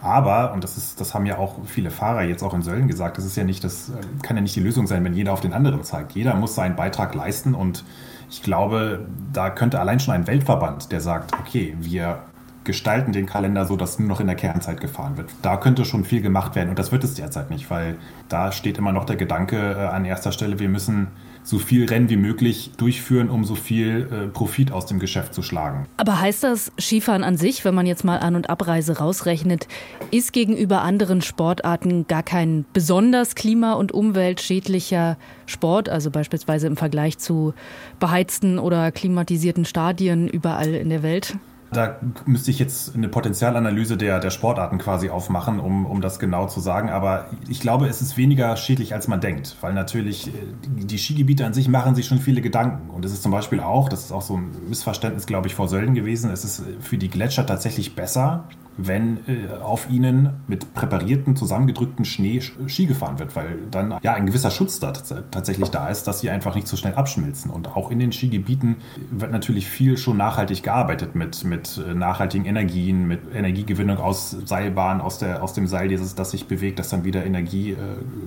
Aber, 0.02 0.52
und 0.52 0.62
das, 0.62 0.76
ist, 0.76 1.00
das 1.00 1.14
haben 1.14 1.24
ja 1.24 1.38
auch 1.38 1.64
viele 1.64 1.90
Fahrer 1.90 2.24
jetzt 2.24 2.42
auch 2.42 2.52
in 2.52 2.60
Sölden 2.60 2.88
gesagt, 2.88 3.16
das 3.16 3.24
ist 3.24 3.36
ja 3.36 3.44
nicht, 3.44 3.64
das 3.64 3.88
äh, 3.88 4.22
kann 4.22 4.36
ja 4.36 4.42
nicht 4.42 4.54
die 4.54 4.60
Lösung 4.60 4.86
sein, 4.86 5.02
wenn 5.02 5.14
jeder 5.14 5.32
auf 5.32 5.40
den 5.40 5.54
anderen 5.54 5.82
zeigt. 5.82 6.12
Jeder 6.12 6.34
muss 6.34 6.54
seinen 6.54 6.76
Beitrag 6.76 7.14
leisten 7.14 7.54
und 7.54 7.84
ich 8.30 8.42
glaube, 8.42 9.06
da 9.32 9.48
könnte 9.48 9.80
allein 9.80 9.98
schon 9.98 10.12
ein 10.12 10.26
Weltverband, 10.26 10.92
der 10.92 11.00
sagt, 11.00 11.32
okay, 11.40 11.74
wir 11.80 12.18
gestalten 12.64 13.12
den 13.12 13.26
Kalender 13.26 13.64
so, 13.64 13.76
dass 13.76 13.98
nur 13.98 14.08
noch 14.08 14.20
in 14.20 14.26
der 14.26 14.36
Kernzeit 14.36 14.80
gefahren 14.80 15.16
wird. 15.16 15.30
Da 15.42 15.56
könnte 15.56 15.84
schon 15.84 16.04
viel 16.04 16.20
gemacht 16.20 16.54
werden 16.54 16.70
und 16.70 16.78
das 16.78 16.92
wird 16.92 17.04
es 17.04 17.14
derzeit 17.14 17.50
nicht, 17.50 17.70
weil 17.70 17.96
da 18.28 18.52
steht 18.52 18.78
immer 18.78 18.92
noch 18.92 19.04
der 19.04 19.16
Gedanke 19.16 19.56
äh, 19.56 19.86
an 19.86 20.04
erster 20.04 20.32
Stelle, 20.32 20.58
wir 20.58 20.68
müssen 20.68 21.08
so 21.44 21.58
viel 21.58 21.84
Rennen 21.84 22.08
wie 22.08 22.16
möglich 22.16 22.72
durchführen, 22.78 23.28
um 23.28 23.44
so 23.44 23.54
viel 23.54 24.08
äh, 24.10 24.26
Profit 24.28 24.72
aus 24.72 24.86
dem 24.86 24.98
Geschäft 24.98 25.34
zu 25.34 25.42
schlagen. 25.42 25.86
Aber 25.98 26.18
heißt 26.18 26.42
das, 26.42 26.72
Skifahren 26.80 27.22
an 27.22 27.36
sich, 27.36 27.64
wenn 27.64 27.74
man 27.74 27.86
jetzt 27.86 28.02
mal 28.02 28.18
An- 28.18 28.34
und 28.34 28.48
Abreise 28.48 28.98
rausrechnet, 28.98 29.68
ist 30.10 30.32
gegenüber 30.32 30.80
anderen 30.80 31.20
Sportarten 31.20 32.06
gar 32.08 32.22
kein 32.22 32.64
besonders 32.72 33.34
klima- 33.34 33.74
und 33.74 33.92
umweltschädlicher 33.92 35.18
Sport, 35.44 35.90
also 35.90 36.10
beispielsweise 36.10 36.66
im 36.66 36.78
Vergleich 36.78 37.18
zu 37.18 37.52
beheizten 38.00 38.58
oder 38.58 38.90
klimatisierten 38.90 39.66
Stadien 39.66 40.28
überall 40.28 40.74
in 40.74 40.88
der 40.88 41.02
Welt? 41.02 41.36
Da 41.74 41.98
müsste 42.24 42.50
ich 42.50 42.58
jetzt 42.58 42.94
eine 42.94 43.08
Potenzialanalyse 43.08 43.96
der, 43.96 44.20
der 44.20 44.30
Sportarten 44.30 44.78
quasi 44.78 45.10
aufmachen, 45.10 45.60
um, 45.60 45.84
um 45.84 46.00
das 46.00 46.18
genau 46.18 46.46
zu 46.46 46.60
sagen. 46.60 46.88
Aber 46.88 47.26
ich 47.48 47.60
glaube, 47.60 47.86
es 47.88 48.00
ist 48.00 48.16
weniger 48.16 48.56
schädlich, 48.56 48.94
als 48.94 49.08
man 49.08 49.20
denkt. 49.20 49.56
Weil 49.60 49.74
natürlich 49.74 50.28
äh, 50.28 50.32
die 50.64 50.98
Skigebiete 50.98 51.44
an 51.44 51.52
sich 51.52 51.68
machen 51.68 51.94
sich 51.94 52.06
schon 52.06 52.18
viele 52.18 52.40
Gedanken. 52.40 52.90
Und 52.90 53.04
es 53.04 53.12
ist 53.12 53.22
zum 53.22 53.32
Beispiel 53.32 53.60
auch, 53.60 53.88
das 53.88 54.04
ist 54.04 54.12
auch 54.12 54.22
so 54.22 54.36
ein 54.36 54.50
Missverständnis, 54.68 55.26
glaube 55.26 55.48
ich, 55.48 55.54
vor 55.54 55.68
Sölden 55.68 55.94
gewesen, 55.94 56.30
es 56.30 56.44
ist 56.44 56.62
für 56.80 56.96
die 56.96 57.08
Gletscher 57.08 57.46
tatsächlich 57.46 57.94
besser, 57.94 58.44
wenn 58.76 59.18
äh, 59.28 59.52
auf 59.62 59.88
ihnen 59.90 60.30
mit 60.46 60.74
präparierten, 60.74 61.36
zusammengedrückten 61.36 62.04
Schnee 62.04 62.40
Ski 62.40 62.86
gefahren 62.86 63.18
wird, 63.18 63.36
weil 63.36 63.58
dann 63.70 63.94
ja 64.02 64.14
ein 64.14 64.26
gewisser 64.26 64.50
Schutz 64.50 64.80
da 64.80 64.92
tatsächlich 64.92 65.70
da 65.70 65.88
ist, 65.88 66.04
dass 66.04 66.20
sie 66.20 66.30
einfach 66.30 66.54
nicht 66.54 66.66
so 66.66 66.76
schnell 66.76 66.94
abschmilzen. 66.94 67.50
Und 67.50 67.76
auch 67.76 67.90
in 67.90 67.98
den 67.98 68.12
Skigebieten 68.12 68.76
wird 69.10 69.32
natürlich 69.32 69.68
viel 69.68 69.96
schon 69.96 70.16
nachhaltig 70.16 70.62
gearbeitet 70.62 71.14
mit, 71.14 71.44
mit 71.44 71.80
äh, 71.86 71.94
nachhaltigen 71.94 72.46
Energien, 72.46 73.06
mit 73.06 73.20
Energiegewinnung 73.34 73.98
aus 73.98 74.30
Seilbahnen, 74.44 75.00
aus, 75.00 75.18
der, 75.18 75.42
aus 75.42 75.52
dem 75.52 75.66
Seil, 75.66 75.88
dieses, 75.88 76.14
das 76.14 76.32
sich 76.32 76.46
bewegt, 76.46 76.78
dass 76.78 76.88
dann 76.88 77.04
wieder 77.04 77.24
Energie 77.24 77.72
äh, 77.72 77.76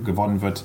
gewonnen 0.04 0.40
wird 0.40 0.64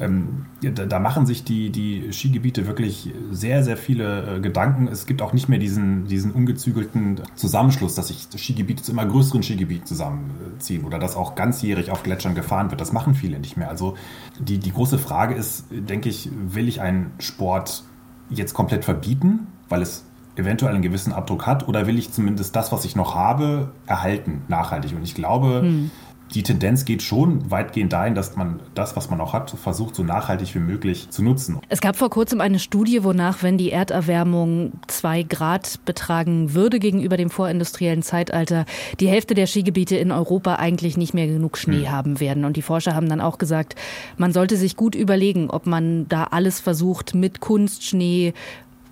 ähm, 0.00 0.46
da, 0.60 0.86
da, 0.86 0.98
machen 0.98 1.24
sich 1.24 1.44
die, 1.44 1.70
die 1.70 2.12
Skigebiete 2.12 2.66
wirklich 2.66 3.12
sehr, 3.30 3.62
sehr 3.62 3.76
viele 3.76 4.36
äh, 4.36 4.40
Gedanken. 4.40 4.88
Es 4.88 5.06
gibt 5.06 5.22
auch 5.22 5.32
nicht 5.32 5.48
mehr 5.48 5.58
diesen, 5.58 6.06
diesen 6.06 6.32
ungezügelten 6.32 7.20
Zusammenschluss, 7.36 7.94
dass 7.94 8.08
sich 8.08 8.26
Skigebiete 8.36 8.82
zu 8.82 8.92
immer 8.92 9.06
größeren 9.06 9.42
Skigebieten 9.42 9.86
zusammenziehen 9.86 10.84
oder 10.84 10.98
dass 10.98 11.16
auch 11.16 11.36
ganzjährig 11.36 11.90
auf 11.90 12.02
Gletschern 12.02 12.34
gefahren 12.34 12.70
wird. 12.70 12.80
Das 12.80 12.92
machen 12.92 13.14
viele 13.14 13.38
nicht 13.38 13.56
mehr. 13.56 13.68
Also 13.68 13.94
die, 14.40 14.58
die 14.58 14.72
große 14.72 14.98
Frage 14.98 15.34
ist, 15.34 15.66
denke 15.70 16.08
ich, 16.08 16.28
will 16.48 16.66
ich 16.66 16.80
einen 16.80 17.12
Sport 17.18 17.84
jetzt 18.30 18.54
komplett 18.54 18.84
verbieten, 18.84 19.46
weil 19.68 19.82
es 19.82 20.04
eventuell 20.34 20.72
einen 20.72 20.82
gewissen 20.82 21.12
Abdruck 21.12 21.46
hat, 21.46 21.68
oder 21.68 21.86
will 21.86 21.96
ich 21.96 22.10
zumindest 22.10 22.56
das, 22.56 22.72
was 22.72 22.84
ich 22.84 22.96
noch 22.96 23.14
habe, 23.14 23.70
erhalten, 23.86 24.42
nachhaltig? 24.48 24.92
Und 24.96 25.04
ich 25.04 25.14
glaube, 25.14 25.62
hm 25.62 25.90
die 26.32 26.42
Tendenz 26.42 26.84
geht 26.84 27.02
schon 27.02 27.50
weitgehend 27.50 27.92
dahin, 27.92 28.14
dass 28.14 28.36
man 28.36 28.60
das, 28.74 28.96
was 28.96 29.10
man 29.10 29.20
auch 29.20 29.32
hat, 29.32 29.50
versucht, 29.50 29.94
so 29.94 30.02
nachhaltig 30.02 30.54
wie 30.54 30.60
möglich 30.60 31.10
zu 31.10 31.22
nutzen. 31.22 31.58
Es 31.68 31.80
gab 31.80 31.96
vor 31.96 32.10
kurzem 32.10 32.40
eine 32.40 32.58
Studie, 32.58 33.04
wonach, 33.04 33.42
wenn 33.42 33.58
die 33.58 33.70
Erderwärmung 33.70 34.72
zwei 34.88 35.22
Grad 35.22 35.78
betragen 35.84 36.54
würde 36.54 36.80
gegenüber 36.80 37.16
dem 37.16 37.30
vorindustriellen 37.30 38.02
Zeitalter, 38.02 38.64
die 39.00 39.08
Hälfte 39.08 39.34
der 39.34 39.46
Skigebiete 39.46 39.96
in 39.96 40.10
Europa 40.10 40.56
eigentlich 40.56 40.96
nicht 40.96 41.14
mehr 41.14 41.26
genug 41.26 41.58
Schnee 41.58 41.86
hm. 41.86 41.92
haben 41.92 42.20
werden. 42.20 42.44
Und 42.44 42.56
die 42.56 42.62
Forscher 42.62 42.94
haben 42.94 43.08
dann 43.08 43.20
auch 43.20 43.38
gesagt, 43.38 43.76
man 44.16 44.32
sollte 44.32 44.56
sich 44.56 44.76
gut 44.76 44.94
überlegen, 44.94 45.50
ob 45.50 45.66
man 45.66 46.08
da 46.08 46.24
alles 46.24 46.60
versucht, 46.60 47.14
mit 47.14 47.40
Kunstschnee 47.40 48.34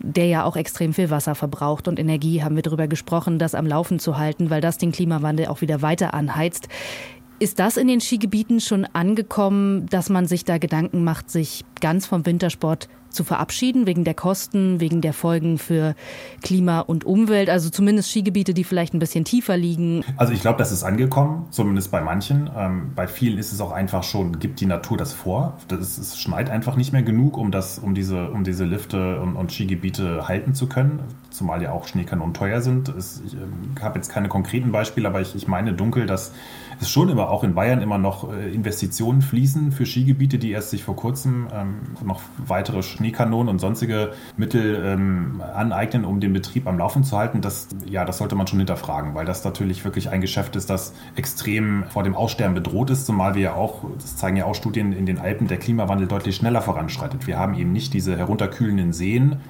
der 0.04 0.26
ja 0.26 0.44
auch 0.44 0.56
extrem 0.56 0.92
viel 0.92 1.10
Wasser 1.10 1.36
verbraucht 1.36 1.86
und 1.86 1.98
Energie, 1.98 2.42
haben 2.42 2.56
wir 2.56 2.62
darüber 2.62 2.88
gesprochen, 2.88 3.38
das 3.38 3.54
am 3.54 3.66
Laufen 3.66 4.00
zu 4.00 4.18
halten, 4.18 4.50
weil 4.50 4.60
das 4.60 4.76
den 4.76 4.90
Klimawandel 4.90 5.46
auch 5.46 5.60
wieder 5.60 5.80
weiter 5.80 6.12
anheizt. 6.12 6.68
Ist 7.42 7.58
das 7.58 7.76
in 7.76 7.88
den 7.88 8.00
Skigebieten 8.00 8.60
schon 8.60 8.84
angekommen, 8.84 9.86
dass 9.86 10.08
man 10.10 10.28
sich 10.28 10.44
da 10.44 10.58
Gedanken 10.58 11.02
macht, 11.02 11.28
sich 11.28 11.64
ganz 11.80 12.06
vom 12.06 12.24
Wintersport 12.24 12.88
zu 13.12 13.24
verabschieden, 13.24 13.84
wegen 13.84 14.04
der 14.04 14.14
Kosten, 14.14 14.78
wegen 14.78 15.00
der 15.00 15.12
Folgen 15.12 15.58
für 15.58 15.96
Klima 16.42 16.78
und 16.78 17.04
Umwelt? 17.04 17.50
Also 17.50 17.68
zumindest 17.68 18.10
Skigebiete, 18.10 18.54
die 18.54 18.62
vielleicht 18.62 18.94
ein 18.94 19.00
bisschen 19.00 19.24
tiefer 19.24 19.56
liegen. 19.56 20.04
Also 20.16 20.32
ich 20.32 20.40
glaube, 20.40 20.58
das 20.58 20.70
ist 20.70 20.84
angekommen, 20.84 21.46
zumindest 21.50 21.90
bei 21.90 22.00
manchen. 22.00 22.48
Ähm, 22.56 22.92
bei 22.94 23.08
vielen 23.08 23.38
ist 23.38 23.52
es 23.52 23.60
auch 23.60 23.72
einfach 23.72 24.04
schon, 24.04 24.38
gibt 24.38 24.60
die 24.60 24.66
Natur 24.66 24.96
das 24.96 25.12
vor. 25.12 25.58
Das 25.66 25.98
es 25.98 26.20
schneit 26.20 26.48
einfach 26.48 26.76
nicht 26.76 26.92
mehr 26.92 27.02
genug, 27.02 27.36
um, 27.36 27.50
das, 27.50 27.78
um, 27.78 27.94
diese, 27.94 28.30
um 28.30 28.44
diese 28.44 28.64
Lifte 28.64 29.20
und, 29.20 29.34
und 29.34 29.52
Skigebiete 29.52 30.28
halten 30.28 30.54
zu 30.54 30.68
können. 30.68 31.00
Zumal 31.30 31.60
ja 31.60 31.72
auch 31.72 31.86
Schneekanonen 31.86 32.34
teuer 32.34 32.60
sind. 32.60 32.88
Es, 32.88 33.20
ich 33.26 33.34
äh, 33.34 33.38
habe 33.80 33.98
jetzt 33.98 34.10
keine 34.10 34.28
konkreten 34.28 34.72
Beispiele, 34.72 35.08
aber 35.08 35.20
ich, 35.20 35.34
ich 35.34 35.48
meine 35.48 35.72
dunkel, 35.72 36.06
dass 36.06 36.32
schon 36.90 37.08
immer 37.08 37.30
auch 37.30 37.44
in 37.44 37.54
Bayern 37.54 37.80
immer 37.80 37.98
noch 37.98 38.32
äh, 38.32 38.52
Investitionen 38.52 39.22
fließen 39.22 39.72
für 39.72 39.86
Skigebiete, 39.86 40.38
die 40.38 40.50
erst 40.50 40.70
sich 40.70 40.84
vor 40.84 40.96
kurzem 40.96 41.48
ähm, 41.52 41.80
noch 42.04 42.20
weitere 42.38 42.82
Schneekanonen 42.82 43.48
und 43.48 43.58
sonstige 43.58 44.12
Mittel 44.36 44.82
ähm, 44.84 45.42
aneignen, 45.54 46.04
um 46.04 46.20
den 46.20 46.32
Betrieb 46.32 46.66
am 46.66 46.78
Laufen 46.78 47.04
zu 47.04 47.16
halten. 47.16 47.40
Das, 47.40 47.68
ja, 47.86 48.04
das 48.04 48.18
sollte 48.18 48.34
man 48.34 48.46
schon 48.46 48.58
hinterfragen, 48.58 49.14
weil 49.14 49.26
das 49.26 49.44
natürlich 49.44 49.84
wirklich 49.84 50.10
ein 50.10 50.20
Geschäft 50.20 50.56
ist, 50.56 50.70
das 50.70 50.94
extrem 51.16 51.84
vor 51.90 52.02
dem 52.02 52.14
Aussterben 52.14 52.54
bedroht 52.54 52.90
ist, 52.90 53.06
zumal 53.06 53.34
wir 53.34 53.42
ja 53.42 53.54
auch, 53.54 53.84
das 53.94 54.16
zeigen 54.16 54.36
ja 54.36 54.44
auch 54.44 54.54
Studien 54.54 54.92
in 54.92 55.06
den 55.06 55.18
Alpen, 55.18 55.48
der 55.48 55.58
Klimawandel 55.58 56.08
deutlich 56.08 56.36
schneller 56.36 56.62
voranschreitet. 56.62 57.26
Wir 57.26 57.38
haben 57.38 57.54
eben 57.54 57.72
nicht 57.72 57.94
diese 57.94 58.16
herunterkühlenden 58.16 58.92
Seen, 58.92 59.40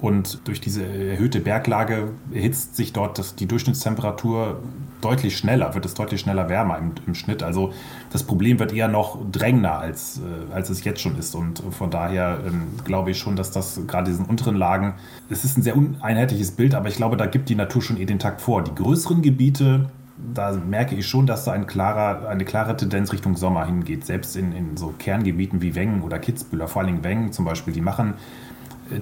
Und 0.00 0.48
durch 0.48 0.60
diese 0.60 0.84
erhöhte 0.84 1.40
Berglage 1.40 2.10
erhitzt 2.32 2.76
sich 2.76 2.92
dort 2.92 3.18
das, 3.18 3.34
die 3.34 3.46
Durchschnittstemperatur 3.46 4.62
deutlich 5.00 5.36
schneller, 5.36 5.74
wird 5.74 5.86
es 5.86 5.94
deutlich 5.94 6.20
schneller 6.20 6.48
wärmer 6.48 6.78
im, 6.78 6.92
im 7.06 7.14
Schnitt. 7.14 7.42
Also 7.42 7.72
das 8.12 8.22
Problem 8.22 8.58
wird 8.58 8.72
eher 8.72 8.88
noch 8.88 9.18
drängender, 9.30 9.78
als, 9.78 10.18
äh, 10.18 10.54
als 10.54 10.70
es 10.70 10.84
jetzt 10.84 11.00
schon 11.00 11.18
ist. 11.18 11.34
Und 11.34 11.62
von 11.70 11.90
daher 11.90 12.38
ähm, 12.46 12.68
glaube 12.84 13.10
ich 13.10 13.18
schon, 13.18 13.36
dass 13.36 13.50
das 13.50 13.80
gerade 13.86 14.10
diesen 14.10 14.26
unteren 14.26 14.56
Lagen, 14.56 14.94
es 15.28 15.44
ist 15.44 15.58
ein 15.58 15.62
sehr 15.62 15.76
uneinheitliches 15.76 16.52
Bild, 16.52 16.74
aber 16.74 16.88
ich 16.88 16.96
glaube, 16.96 17.16
da 17.16 17.26
gibt 17.26 17.48
die 17.48 17.54
Natur 17.54 17.82
schon 17.82 17.96
eh 17.96 18.04
den 18.04 18.18
Takt 18.18 18.40
vor. 18.40 18.62
Die 18.62 18.74
größeren 18.74 19.22
Gebiete, 19.22 19.90
da 20.34 20.52
merke 20.52 20.94
ich 20.94 21.06
schon, 21.06 21.26
dass 21.26 21.44
da 21.44 21.52
ein 21.52 21.66
klarer, 21.66 22.28
eine 22.28 22.44
klare 22.44 22.76
Tendenz 22.76 23.12
Richtung 23.12 23.36
Sommer 23.36 23.64
hingeht. 23.66 24.04
Selbst 24.04 24.36
in, 24.36 24.52
in 24.52 24.76
so 24.76 24.94
Kerngebieten 24.98 25.62
wie 25.62 25.74
Wengen 25.74 26.02
oder 26.02 26.18
Kitzbühel, 26.18 26.66
vor 26.66 26.82
allem 26.82 27.02
Wengen 27.04 27.32
zum 27.32 27.44
Beispiel, 27.44 27.72
die 27.72 27.80
machen 27.80 28.14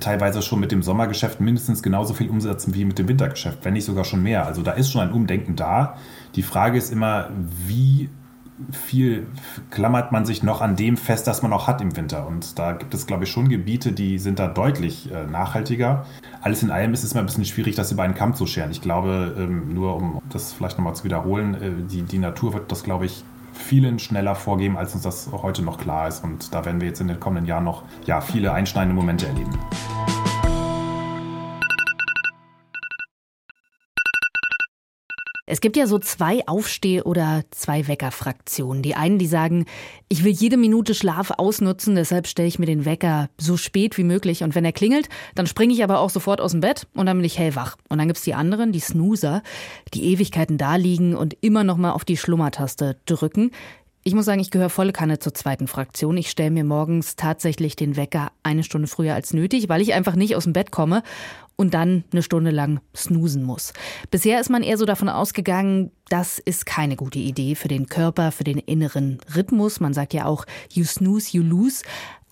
teilweise 0.00 0.42
schon 0.42 0.60
mit 0.60 0.72
dem 0.72 0.82
Sommergeschäft 0.82 1.40
mindestens 1.40 1.82
genauso 1.82 2.14
viel 2.14 2.28
umsetzen 2.28 2.74
wie 2.74 2.84
mit 2.84 2.98
dem 2.98 3.08
Wintergeschäft, 3.08 3.64
wenn 3.64 3.72
nicht 3.72 3.84
sogar 3.84 4.04
schon 4.04 4.22
mehr. 4.22 4.46
Also 4.46 4.62
da 4.62 4.72
ist 4.72 4.90
schon 4.90 5.00
ein 5.00 5.12
Umdenken 5.12 5.56
da. 5.56 5.96
Die 6.34 6.42
Frage 6.42 6.78
ist 6.78 6.92
immer, 6.92 7.30
wie 7.66 8.08
viel 8.72 9.26
klammert 9.70 10.10
man 10.10 10.26
sich 10.26 10.42
noch 10.42 10.60
an 10.60 10.76
dem 10.76 10.96
fest, 10.96 11.26
das 11.26 11.42
man 11.42 11.52
auch 11.52 11.68
hat 11.68 11.80
im 11.80 11.96
Winter. 11.96 12.26
Und 12.26 12.58
da 12.58 12.72
gibt 12.72 12.92
es, 12.92 13.06
glaube 13.06 13.24
ich, 13.24 13.30
schon 13.30 13.48
Gebiete, 13.48 13.92
die 13.92 14.18
sind 14.18 14.38
da 14.38 14.48
deutlich 14.48 15.10
äh, 15.12 15.26
nachhaltiger. 15.26 16.06
Alles 16.40 16.62
in 16.62 16.70
allem 16.70 16.92
ist 16.92 17.04
es 17.04 17.12
immer 17.12 17.20
ein 17.20 17.26
bisschen 17.26 17.44
schwierig, 17.44 17.76
das 17.76 17.92
über 17.92 18.02
einen 18.02 18.14
Kamm 18.14 18.34
zu 18.34 18.46
scheren. 18.46 18.70
Ich 18.70 18.80
glaube, 18.80 19.34
ähm, 19.38 19.74
nur 19.74 19.96
um 19.96 20.20
das 20.30 20.52
vielleicht 20.52 20.76
nochmal 20.76 20.96
zu 20.96 21.04
wiederholen, 21.04 21.54
äh, 21.54 21.70
die, 21.88 22.02
die 22.02 22.18
Natur 22.18 22.52
wird 22.52 22.72
das, 22.72 22.82
glaube 22.82 23.06
ich, 23.06 23.24
vielen 23.58 23.98
schneller 23.98 24.34
vorgeben, 24.34 24.76
als 24.76 24.94
uns 24.94 25.02
das 25.02 25.30
heute 25.32 25.62
noch 25.62 25.78
klar 25.78 26.08
ist. 26.08 26.24
Und 26.24 26.54
da 26.54 26.64
werden 26.64 26.80
wir 26.80 26.88
jetzt 26.88 27.00
in 27.00 27.08
den 27.08 27.20
kommenden 27.20 27.46
Jahren 27.46 27.64
noch 27.64 27.82
ja, 28.06 28.20
viele 28.20 28.52
einschneidende 28.52 28.94
Momente 28.94 29.26
erleben. 29.26 29.58
Es 35.50 35.62
gibt 35.62 35.78
ja 35.78 35.86
so 35.86 35.98
zwei 35.98 36.46
Aufsteh- 36.46 37.00
oder 37.00 37.42
zwei 37.50 37.88
Wecker-Fraktionen. 37.88 38.82
Die 38.82 38.94
einen, 38.94 39.18
die 39.18 39.26
sagen, 39.26 39.64
ich 40.10 40.22
will 40.22 40.32
jede 40.32 40.58
Minute 40.58 40.94
Schlaf 40.94 41.30
ausnutzen, 41.38 41.94
deshalb 41.94 42.26
stelle 42.26 42.48
ich 42.48 42.58
mir 42.58 42.66
den 42.66 42.84
Wecker 42.84 43.30
so 43.38 43.56
spät 43.56 43.96
wie 43.96 44.04
möglich. 44.04 44.42
Und 44.42 44.54
wenn 44.54 44.66
er 44.66 44.72
klingelt, 44.72 45.08
dann 45.34 45.46
springe 45.46 45.72
ich 45.72 45.82
aber 45.82 46.00
auch 46.00 46.10
sofort 46.10 46.42
aus 46.42 46.52
dem 46.52 46.60
Bett 46.60 46.86
und 46.94 47.06
dann 47.06 47.16
bin 47.16 47.24
ich 47.24 47.38
hellwach. 47.38 47.76
Und 47.88 47.96
dann 47.96 48.08
gibt's 48.08 48.24
die 48.24 48.34
anderen, 48.34 48.72
die 48.72 48.80
Snoozer, 48.80 49.42
die 49.94 50.12
Ewigkeiten 50.12 50.58
da 50.58 50.76
liegen 50.76 51.16
und 51.16 51.34
immer 51.40 51.64
noch 51.64 51.78
mal 51.78 51.92
auf 51.92 52.04
die 52.04 52.18
Schlummertaste 52.18 52.98
drücken. 53.06 53.50
Ich 54.04 54.14
muss 54.14 54.26
sagen, 54.26 54.40
ich 54.40 54.50
gehöre 54.50 54.70
volle 54.70 54.92
Kanne 54.92 55.18
zur 55.18 55.32
zweiten 55.32 55.66
Fraktion. 55.66 56.16
Ich 56.18 56.30
stelle 56.30 56.50
mir 56.50 56.64
morgens 56.64 57.16
tatsächlich 57.16 57.74
den 57.74 57.96
Wecker 57.96 58.32
eine 58.42 58.64
Stunde 58.64 58.86
früher 58.86 59.14
als 59.14 59.32
nötig, 59.32 59.70
weil 59.70 59.80
ich 59.80 59.94
einfach 59.94 60.14
nicht 60.14 60.36
aus 60.36 60.44
dem 60.44 60.52
Bett 60.52 60.70
komme 60.70 61.02
und 61.58 61.74
dann 61.74 62.04
eine 62.12 62.22
Stunde 62.22 62.52
lang 62.52 62.80
snoosen 62.96 63.42
muss. 63.42 63.72
Bisher 64.10 64.40
ist 64.40 64.48
man 64.48 64.62
eher 64.62 64.78
so 64.78 64.86
davon 64.86 65.08
ausgegangen, 65.08 65.90
das 66.08 66.38
ist 66.38 66.64
keine 66.64 66.96
gute 66.96 67.18
Idee 67.18 67.56
für 67.56 67.68
den 67.68 67.86
Körper, 67.88 68.32
für 68.32 68.44
den 68.44 68.58
inneren 68.58 69.18
Rhythmus. 69.34 69.80
Man 69.80 69.92
sagt 69.92 70.14
ja 70.14 70.24
auch, 70.24 70.46
you 70.72 70.84
snooze, 70.84 71.36
you 71.36 71.42
lose. 71.42 71.82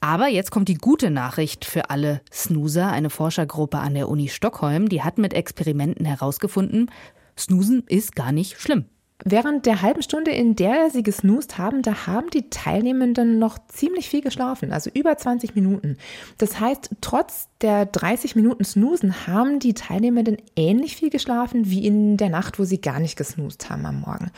Aber 0.01 0.29
jetzt 0.29 0.53
kommt 0.53 0.69
die 0.69 0.77
gute 0.77 1.11
Nachricht 1.11 1.65
für 1.65 1.91
alle 1.91 2.21
Snoozer. 2.33 2.93
Eine 2.93 3.11
Forschergruppe 3.11 3.79
an 3.79 3.95
der 3.95 4.09
Uni 4.09 4.29
Stockholm, 4.29 4.89
die 4.89 5.03
hat 5.03 5.19
mit 5.19 5.35
Experimenten 5.35 6.07
herausgefunden, 6.07 6.91
Snoosen 7.39 7.83
ist 7.89 8.17
gar 8.17 8.33
nicht 8.33 8.61
schlimm. 8.61 8.87
Während 9.25 9.65
der 9.65 9.81
halben 9.81 10.03
Stunde, 10.03 10.31
in 10.31 10.57
der 10.57 10.91
sie 10.91 11.03
gesnoost 11.03 11.57
haben, 11.57 11.83
da 11.83 12.07
haben 12.07 12.29
die 12.31 12.51
Teilnehmenden 12.51 13.39
noch 13.39 13.59
ziemlich 13.69 14.11
viel 14.11 14.21
geschlafen, 14.21 14.73
also 14.73 14.91
über 14.93 15.17
20 15.17 15.55
Minuten. 15.55 15.97
Das 16.37 16.61
heißt, 16.61 16.91
trotz 17.01 17.49
der 17.63 17.87
30 17.87 18.37
Minuten 18.37 18.65
Snoosen 18.65 19.27
haben 19.27 19.59
die 19.59 19.75
Teilnehmenden 19.75 20.37
ähnlich 20.55 20.97
viel 20.97 21.11
geschlafen 21.11 21.71
wie 21.71 21.87
in 21.87 22.19
der 22.19 22.29
Nacht, 22.29 22.59
wo 22.59 22.65
sie 22.65 22.81
gar 22.81 23.01
nicht 23.01 23.17
gesnoost 23.17 23.71
haben 23.71 23.87
am 23.87 24.01
Morgen. 24.01 24.31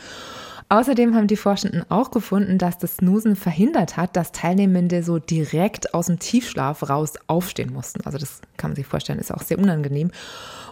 Außerdem 0.71 1.15
haben 1.15 1.25
die 1.25 1.35
Forschenden 1.35 1.83
auch 1.89 2.11
gefunden, 2.11 2.59
dass 2.59 2.77
das 2.77 2.97
Snoosen 2.97 3.35
verhindert 3.35 3.97
hat, 3.97 4.15
dass 4.15 4.31
Teilnehmende 4.31 5.01
so 5.01 5.17
direkt 5.17 5.95
aus 5.95 6.05
dem 6.05 6.19
Tiefschlaf 6.19 6.87
raus 6.87 7.13
aufstehen 7.25 7.73
mussten. 7.73 8.01
Also 8.05 8.19
das 8.19 8.41
kann 8.55 8.69
man 8.69 8.75
sich 8.75 8.85
vorstellen, 8.85 9.17
ist 9.17 9.33
auch 9.33 9.41
sehr 9.41 9.57
unangenehm. 9.57 10.11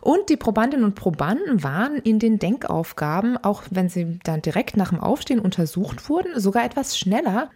Und 0.02 0.30
die 0.30 0.38
Probandinnen 0.38 0.86
und 0.86 0.94
Probanden 0.94 1.64
waren 1.64 1.96
in 1.96 2.20
den 2.20 2.38
Denkaufgaben, 2.38 3.38
auch 3.38 3.64
wenn 3.72 3.90
sie 3.90 4.20
dann 4.24 4.44
direkt 4.44 4.78
nach 4.78 4.90
dem 4.90 5.00
Aufstehen 5.00 5.40
untersucht 5.40 6.08
wurden, 6.10 6.40
sogar 6.40 6.64
etwas 6.64 6.96
schneller 6.96 7.50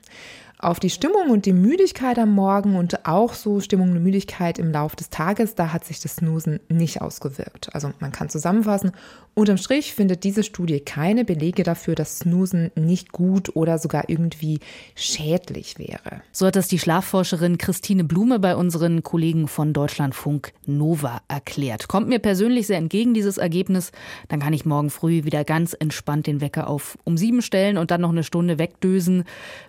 auf 0.62 0.80
die 0.80 0.92
Stimmung 0.92 1.30
und 1.30 1.46
die 1.46 1.54
Müdigkeit 1.54 2.20
am 2.20 2.34
Morgen 2.34 2.76
und 2.76 3.08
auch 3.08 3.34
so 3.34 3.60
Stimmung 3.60 3.92
und 3.92 4.04
Müdigkeit 4.04 4.60
im 4.60 4.72
Laufe 4.72 4.96
des 4.96 5.10
Tages, 5.10 5.56
da 5.56 5.74
hat 5.74 5.86
sich 5.86 6.00
das 6.00 6.18
Snoosen 6.18 6.60
nicht 6.70 7.02
ausgewirkt. 7.02 7.74
Also 7.74 7.92
man 8.00 8.12
kann 8.12 8.30
zusammenfassen, 8.30 8.92
unterm 9.34 9.58
Strich 9.58 9.94
findet 9.94 10.24
diese 10.24 10.44
Studie 10.44 10.80
keine 10.80 11.26
Belege 11.26 11.64
dafür, 11.64 11.96
dass 11.96 12.20
Snoosen 12.20 12.72
nicht 12.76 13.12
gut 13.12 13.56
oder 13.56 13.80
sogar 13.80 14.10
irgendwie 14.10 14.60
schädlich 14.96 15.80
wäre. 15.80 16.22
So 16.32 16.46
hat 16.46 16.56
das 16.56 16.68
die 16.68 16.80
Schlafforscherin 16.80 17.58
Christine 17.58 18.04
Blume 18.04 18.40
bei 18.40 18.56
unseren 18.56 19.02
Kollegen 19.02 19.48
von 19.48 19.74
Deutschlandfunk 19.74 20.54
Nova 20.68 21.22
erklärt. 21.28 21.88
Kommt 21.88 22.08
mir 22.08 22.20
persönlich 22.20 22.68
sehr 22.68 22.78
entgegen 22.78 23.16
dieses 23.16 23.40
Ergebnis, 23.40 23.92
dann 24.28 24.40
kann 24.40 24.54
ich 24.54 24.66
morgen 24.66 24.92
früh 24.92 25.24
wieder 25.24 25.44
ganz 25.44 25.74
entspannt 25.74 26.28
den 26.28 26.40
Wecker 26.40 26.68
auf 26.68 27.00
um 27.04 27.18
sieben 27.18 27.42
stellen 27.42 27.78
und 27.78 27.90
dann 27.90 28.02
noch 28.02 28.12
eine 28.12 28.24
Stunde 28.24 28.60
wegdösen, 28.60 29.24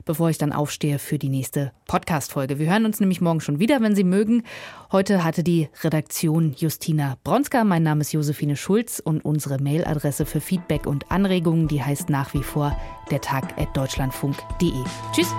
bevor 0.05 0.29
ich 0.29 0.37
dann 0.37 0.53
aufstehe 0.53 0.82
Aufsteher 0.83 0.99
für 0.99 1.19
die 1.19 1.29
nächste 1.29 1.71
Podcast-Folge. 1.87 2.59
Wir 2.59 2.69
hören 2.69 2.87
uns 2.87 2.99
nämlich 2.99 3.21
morgen 3.21 3.41
schon 3.41 3.61
wieder, 3.61 3.81
wenn 3.83 3.95
Sie 3.95 4.03
mögen. 4.03 4.43
Heute 4.91 5.23
hatte 5.23 5.45
die 5.45 5.69
Redaktion 5.85 6.55
Justina 6.57 7.19
Bronska. 7.23 7.63
Mein 7.63 7.85
Name 7.85 8.01
ist 8.01 8.13
Josephine 8.13 8.57
Schulz 8.57 8.99
und 8.99 9.25
unsere 9.25 9.63
Mailadresse 9.63 10.27
für 10.27 10.41
Feedback 10.41 10.89
und 10.89 11.09
Anregungen, 11.13 11.69
die 11.69 11.85
heißt 11.85 12.11
nach 12.11 12.35
wie 12.35 12.43
vor 12.43 12.77
der 13.13 13.21
Tag 13.21 13.57
at 13.61 13.77
deutschlandfunk.de. 13.77 14.73
Tschüss. 15.15 15.33